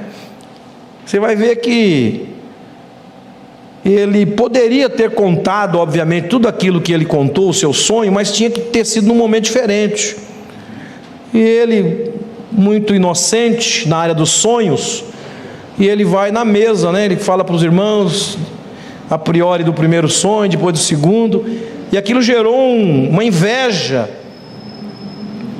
Você 1.05 1.19
vai 1.19 1.37
ver 1.37 1.55
que 1.55 2.36
ele 3.93 4.25
poderia 4.25 4.89
ter 4.89 5.11
contado, 5.11 5.77
obviamente, 5.77 6.27
tudo 6.27 6.47
aquilo 6.47 6.81
que 6.81 6.91
ele 6.91 7.05
contou, 7.05 7.49
o 7.49 7.53
seu 7.53 7.71
sonho, 7.71 8.11
mas 8.11 8.33
tinha 8.33 8.49
que 8.49 8.59
ter 8.59 8.85
sido 8.85 9.07
num 9.07 9.15
momento 9.15 9.45
diferente. 9.45 10.17
E 11.33 11.39
ele, 11.39 12.11
muito 12.51 12.93
inocente 12.93 13.87
na 13.87 13.97
área 13.97 14.13
dos 14.13 14.29
sonhos, 14.29 15.05
e 15.79 15.87
ele 15.87 16.03
vai 16.03 16.31
na 16.31 16.43
mesa, 16.43 16.91
né? 16.91 17.05
Ele 17.05 17.15
fala 17.15 17.45
para 17.45 17.55
os 17.55 17.63
irmãos, 17.63 18.37
a 19.09 19.17
priori 19.17 19.63
do 19.63 19.71
primeiro 19.71 20.09
sonho, 20.09 20.49
depois 20.49 20.73
do 20.73 20.79
segundo, 20.79 21.45
e 21.89 21.97
aquilo 21.97 22.21
gerou 22.21 22.57
um, 22.57 23.09
uma 23.09 23.23
inveja 23.23 24.09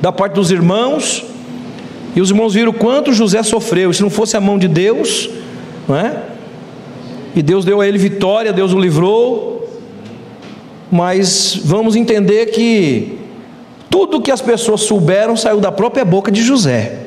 da 0.02 0.12
parte 0.12 0.34
dos 0.34 0.52
irmãos, 0.52 1.24
e 2.14 2.20
os 2.20 2.30
irmãos 2.30 2.56
viram 2.56 2.74
quanto 2.74 3.14
José 3.14 3.42
sofreu, 3.42 3.94
se 3.94 4.02
não 4.02 4.10
fosse 4.10 4.36
a 4.36 4.42
mão 4.42 4.58
de 4.58 4.68
Deus, 4.68 5.30
não 5.88 5.96
é? 5.96 6.37
E 7.38 7.42
Deus 7.44 7.64
deu 7.64 7.80
a 7.82 7.88
ele 7.88 8.00
vitória, 8.00 8.52
Deus 8.52 8.74
o 8.74 8.80
livrou, 8.80 9.70
mas 10.92 11.56
vamos 11.64 11.96
entender 11.96 12.48
que 12.48 13.20
tudo 13.92 14.20
que 14.20 14.32
as 14.32 14.42
pessoas 14.42 14.82
souberam 14.82 15.38
saiu 15.38 15.60
da 15.60 15.72
própria 15.72 16.04
boca 16.04 16.32
de 16.32 16.42
José. 16.42 16.98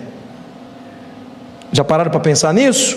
Já 1.72 1.82
pararam 1.82 2.12
para 2.12 2.20
pensar 2.20 2.54
nisso? 2.54 2.96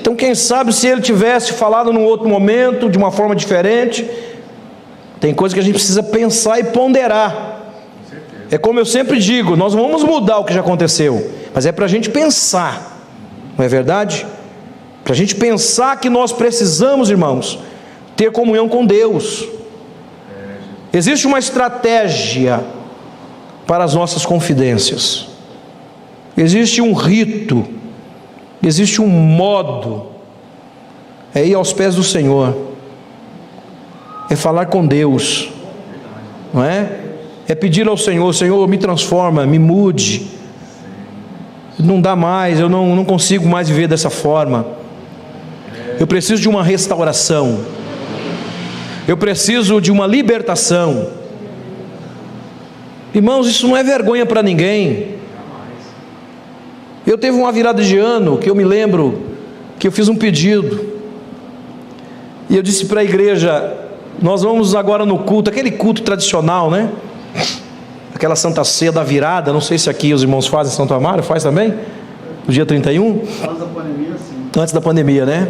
Então, 0.00 0.14
quem 0.14 0.32
sabe 0.36 0.72
se 0.72 0.86
ele 0.86 1.00
tivesse 1.00 1.54
falado 1.54 1.92
num 1.92 2.04
outro 2.04 2.28
momento, 2.28 2.88
de 2.88 2.96
uma 2.96 3.10
forma 3.10 3.34
diferente, 3.34 4.08
tem 5.18 5.34
coisa 5.34 5.52
que 5.52 5.60
a 5.60 5.64
gente 5.64 5.74
precisa 5.74 6.00
pensar 6.00 6.60
e 6.60 6.64
ponderar. 6.64 7.74
É 8.52 8.56
como 8.56 8.78
eu 8.78 8.86
sempre 8.86 9.18
digo: 9.18 9.56
nós 9.56 9.74
vamos 9.74 10.04
mudar 10.04 10.38
o 10.38 10.44
que 10.44 10.54
já 10.54 10.60
aconteceu, 10.60 11.28
mas 11.52 11.66
é 11.66 11.72
para 11.72 11.86
a 11.86 11.88
gente 11.88 12.08
pensar, 12.08 13.04
não 13.58 13.64
é 13.64 13.68
verdade? 13.68 14.24
Para 15.04 15.12
a 15.12 15.16
gente 15.16 15.34
pensar 15.34 15.98
que 15.98 16.10
nós 16.10 16.32
precisamos, 16.32 17.10
irmãos, 17.10 17.58
ter 18.16 18.30
comunhão 18.30 18.68
com 18.68 18.84
Deus. 18.84 19.48
Existe 20.92 21.26
uma 21.26 21.38
estratégia 21.38 22.62
para 23.66 23.84
as 23.84 23.94
nossas 23.94 24.26
confidências. 24.26 25.28
Existe 26.36 26.82
um 26.82 26.92
rito, 26.92 27.64
existe 28.62 29.00
um 29.00 29.06
modo, 29.06 30.06
é 31.34 31.46
ir 31.46 31.54
aos 31.54 31.72
pés 31.72 31.94
do 31.94 32.02
Senhor, 32.02 32.56
é 34.28 34.36
falar 34.36 34.66
com 34.66 34.86
Deus, 34.86 35.50
não 36.52 36.64
é? 36.64 37.00
É 37.46 37.54
pedir 37.54 37.86
ao 37.88 37.96
Senhor: 37.96 38.32
Senhor, 38.32 38.66
me 38.68 38.78
transforma, 38.78 39.46
me 39.46 39.58
mude. 39.58 40.28
Não 41.78 42.00
dá 42.00 42.14
mais, 42.14 42.60
eu 42.60 42.68
não, 42.68 42.94
não 42.94 43.04
consigo 43.04 43.48
mais 43.48 43.68
viver 43.68 43.88
dessa 43.88 44.10
forma. 44.10 44.79
Eu 46.00 46.06
preciso 46.06 46.40
de 46.40 46.48
uma 46.48 46.64
restauração, 46.64 47.60
eu 49.06 49.18
preciso 49.18 49.82
de 49.82 49.92
uma 49.92 50.06
libertação. 50.06 51.08
Irmãos, 53.14 53.46
isso 53.46 53.68
não 53.68 53.76
é 53.76 53.84
vergonha 53.84 54.24
para 54.24 54.42
ninguém. 54.42 55.16
Eu 57.06 57.18
teve 57.18 57.36
uma 57.36 57.52
virada 57.52 57.82
de 57.82 57.98
ano 57.98 58.38
que 58.38 58.48
eu 58.48 58.54
me 58.54 58.64
lembro 58.64 59.20
que 59.78 59.86
eu 59.86 59.92
fiz 59.92 60.08
um 60.08 60.16
pedido. 60.16 60.88
E 62.48 62.56
eu 62.56 62.62
disse 62.62 62.86
para 62.86 63.02
a 63.02 63.04
igreja: 63.04 63.70
Nós 64.22 64.40
vamos 64.40 64.74
agora 64.74 65.04
no 65.04 65.18
culto, 65.18 65.50
aquele 65.50 65.70
culto 65.70 66.00
tradicional, 66.00 66.70
né? 66.70 66.90
Aquela 68.14 68.36
Santa 68.36 68.64
Ceia 68.64 68.90
da 68.90 69.04
virada. 69.04 69.52
Não 69.52 69.60
sei 69.60 69.76
se 69.76 69.90
aqui 69.90 70.14
os 70.14 70.22
irmãos 70.22 70.46
fazem 70.46 70.72
Santo 70.72 70.94
Amaro, 70.94 71.22
faz 71.22 71.42
também? 71.42 71.74
No 72.46 72.54
dia 72.54 72.64
31? 72.64 73.10
Antes 73.10 73.58
da 73.58 73.66
pandemia, 73.66 74.12
sim. 74.16 74.60
Antes 74.60 74.72
da 74.72 74.80
pandemia, 74.80 75.26
né? 75.26 75.48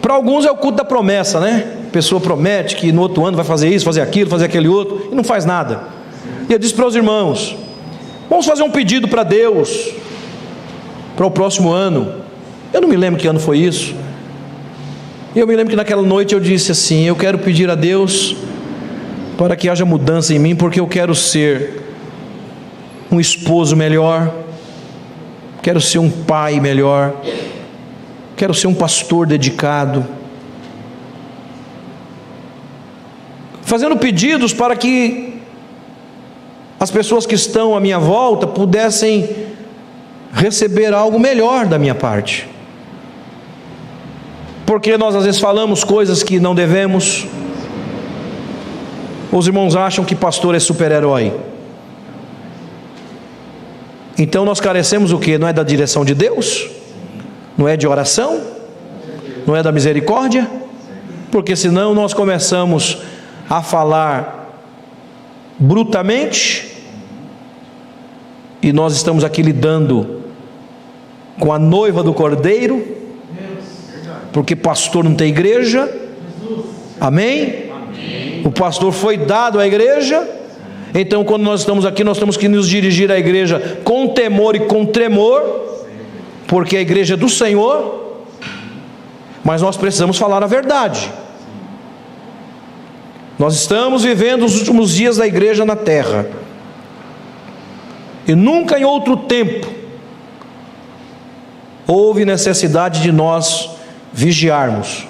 Para 0.00 0.14
alguns 0.14 0.44
é 0.46 0.50
o 0.50 0.56
culto 0.56 0.78
da 0.78 0.84
promessa, 0.84 1.40
né? 1.40 1.76
A 1.88 1.90
pessoa 1.90 2.20
promete 2.20 2.76
que 2.76 2.90
no 2.92 3.02
outro 3.02 3.24
ano 3.24 3.36
vai 3.36 3.44
fazer 3.44 3.68
isso, 3.68 3.84
fazer 3.84 4.00
aquilo, 4.00 4.30
fazer 4.30 4.46
aquele 4.46 4.68
outro, 4.68 5.08
e 5.12 5.14
não 5.14 5.24
faz 5.24 5.44
nada. 5.44 5.82
E 6.48 6.52
eu 6.52 6.58
disse 6.58 6.74
para 6.74 6.86
os 6.86 6.96
irmãos: 6.96 7.56
Vamos 8.28 8.46
fazer 8.46 8.62
um 8.62 8.70
pedido 8.70 9.08
para 9.08 9.22
Deus 9.22 9.92
para 11.16 11.26
o 11.26 11.30
próximo 11.30 11.70
ano. 11.70 12.14
Eu 12.72 12.80
não 12.80 12.88
me 12.88 12.96
lembro 12.96 13.20
que 13.20 13.26
ano 13.26 13.40
foi 13.40 13.58
isso. 13.58 13.94
Eu 15.36 15.46
me 15.46 15.54
lembro 15.54 15.70
que 15.70 15.76
naquela 15.76 16.02
noite 16.02 16.34
eu 16.34 16.40
disse 16.40 16.72
assim: 16.72 17.04
Eu 17.04 17.14
quero 17.14 17.38
pedir 17.38 17.68
a 17.68 17.74
Deus 17.74 18.36
para 19.36 19.54
que 19.56 19.68
haja 19.68 19.84
mudança 19.84 20.34
em 20.34 20.38
mim, 20.38 20.56
porque 20.56 20.80
eu 20.80 20.86
quero 20.86 21.14
ser 21.14 21.82
um 23.10 23.20
esposo 23.20 23.76
melhor, 23.76 24.32
quero 25.62 25.80
ser 25.80 25.98
um 25.98 26.10
pai 26.10 26.60
melhor, 26.60 27.14
quero 28.40 28.54
ser 28.54 28.68
um 28.68 28.74
pastor 28.74 29.26
dedicado. 29.26 30.02
Fazendo 33.60 33.98
pedidos 33.98 34.54
para 34.54 34.74
que 34.74 35.42
as 36.80 36.90
pessoas 36.90 37.26
que 37.26 37.34
estão 37.34 37.76
à 37.76 37.80
minha 37.80 37.98
volta 37.98 38.46
pudessem 38.46 39.28
receber 40.32 40.94
algo 40.94 41.20
melhor 41.20 41.66
da 41.66 41.78
minha 41.78 41.94
parte. 41.94 42.48
Porque 44.64 44.96
nós 44.96 45.14
às 45.14 45.26
vezes 45.26 45.38
falamos 45.38 45.84
coisas 45.84 46.22
que 46.22 46.40
não 46.40 46.54
devemos. 46.54 47.26
Os 49.30 49.46
irmãos 49.46 49.76
acham 49.76 50.02
que 50.02 50.14
pastor 50.14 50.54
é 50.54 50.58
super-herói. 50.58 51.30
Então 54.16 54.46
nós 54.46 54.60
carecemos 54.60 55.12
o 55.12 55.18
que? 55.18 55.36
Não 55.36 55.46
é 55.46 55.52
da 55.52 55.62
direção 55.62 56.06
de 56.06 56.14
Deus? 56.14 56.79
Não 57.60 57.68
é 57.68 57.76
de 57.76 57.86
oração? 57.86 58.40
Não 59.46 59.54
é 59.54 59.62
da 59.62 59.70
misericórdia? 59.70 60.48
Porque 61.30 61.54
senão 61.54 61.94
nós 61.94 62.14
começamos 62.14 63.02
a 63.50 63.60
falar 63.60 64.50
brutamente 65.58 66.74
e 68.62 68.72
nós 68.72 68.94
estamos 68.94 69.24
aqui 69.24 69.42
lidando 69.42 70.22
com 71.38 71.52
a 71.52 71.58
noiva 71.58 72.02
do 72.02 72.14
cordeiro, 72.14 72.82
porque 74.32 74.56
pastor 74.56 75.04
não 75.04 75.14
tem 75.14 75.28
igreja, 75.28 75.86
amém? 76.98 77.70
O 78.42 78.50
pastor 78.50 78.90
foi 78.90 79.18
dado 79.18 79.60
à 79.60 79.66
igreja, 79.66 80.26
então 80.94 81.24
quando 81.24 81.42
nós 81.42 81.60
estamos 81.60 81.84
aqui, 81.84 82.02
nós 82.02 82.18
temos 82.18 82.38
que 82.38 82.48
nos 82.48 82.66
dirigir 82.66 83.12
à 83.12 83.18
igreja 83.18 83.80
com 83.84 84.08
temor 84.08 84.56
e 84.56 84.60
com 84.60 84.86
tremor, 84.86 85.69
porque 86.50 86.76
a 86.76 86.80
igreja 86.80 87.14
é 87.14 87.16
do 87.16 87.28
Senhor, 87.28 88.24
mas 89.44 89.62
nós 89.62 89.76
precisamos 89.76 90.18
falar 90.18 90.42
a 90.42 90.48
verdade. 90.48 91.08
Nós 93.38 93.54
estamos 93.54 94.02
vivendo 94.02 94.44
os 94.44 94.58
últimos 94.58 94.90
dias 94.90 95.16
da 95.18 95.28
igreja 95.28 95.64
na 95.64 95.76
terra, 95.76 96.26
e 98.26 98.34
nunca 98.34 98.80
em 98.80 98.84
outro 98.84 99.16
tempo 99.16 99.68
houve 101.86 102.24
necessidade 102.24 103.00
de 103.00 103.12
nós 103.12 103.70
vigiarmos. 104.12 105.06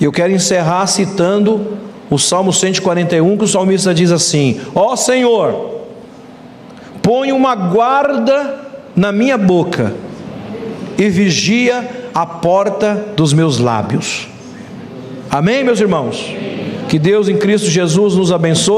E 0.00 0.04
eu 0.04 0.10
quero 0.10 0.32
encerrar 0.32 0.88
citando 0.88 1.78
o 2.10 2.18
Salmo 2.18 2.52
141, 2.52 3.38
que 3.38 3.44
o 3.44 3.48
salmista 3.48 3.94
diz 3.94 4.10
assim: 4.10 4.60
Ó 4.74 4.96
Senhor, 4.96 5.82
põe 7.00 7.30
uma 7.30 7.54
guarda 7.54 8.66
na 8.96 9.12
minha 9.12 9.38
boca 9.38 10.04
e 10.98 11.08
vigia 11.08 12.08
a 12.14 12.24
porta 12.24 13.12
dos 13.16 13.32
meus 13.32 13.58
lábios. 13.58 14.28
Amém, 15.30 15.62
meus 15.64 15.80
irmãos? 15.80 16.34
Que 16.88 16.98
Deus 16.98 17.28
em 17.28 17.36
Cristo 17.36 17.68
Jesus 17.68 18.14
nos 18.14 18.32
abençoe. 18.32 18.74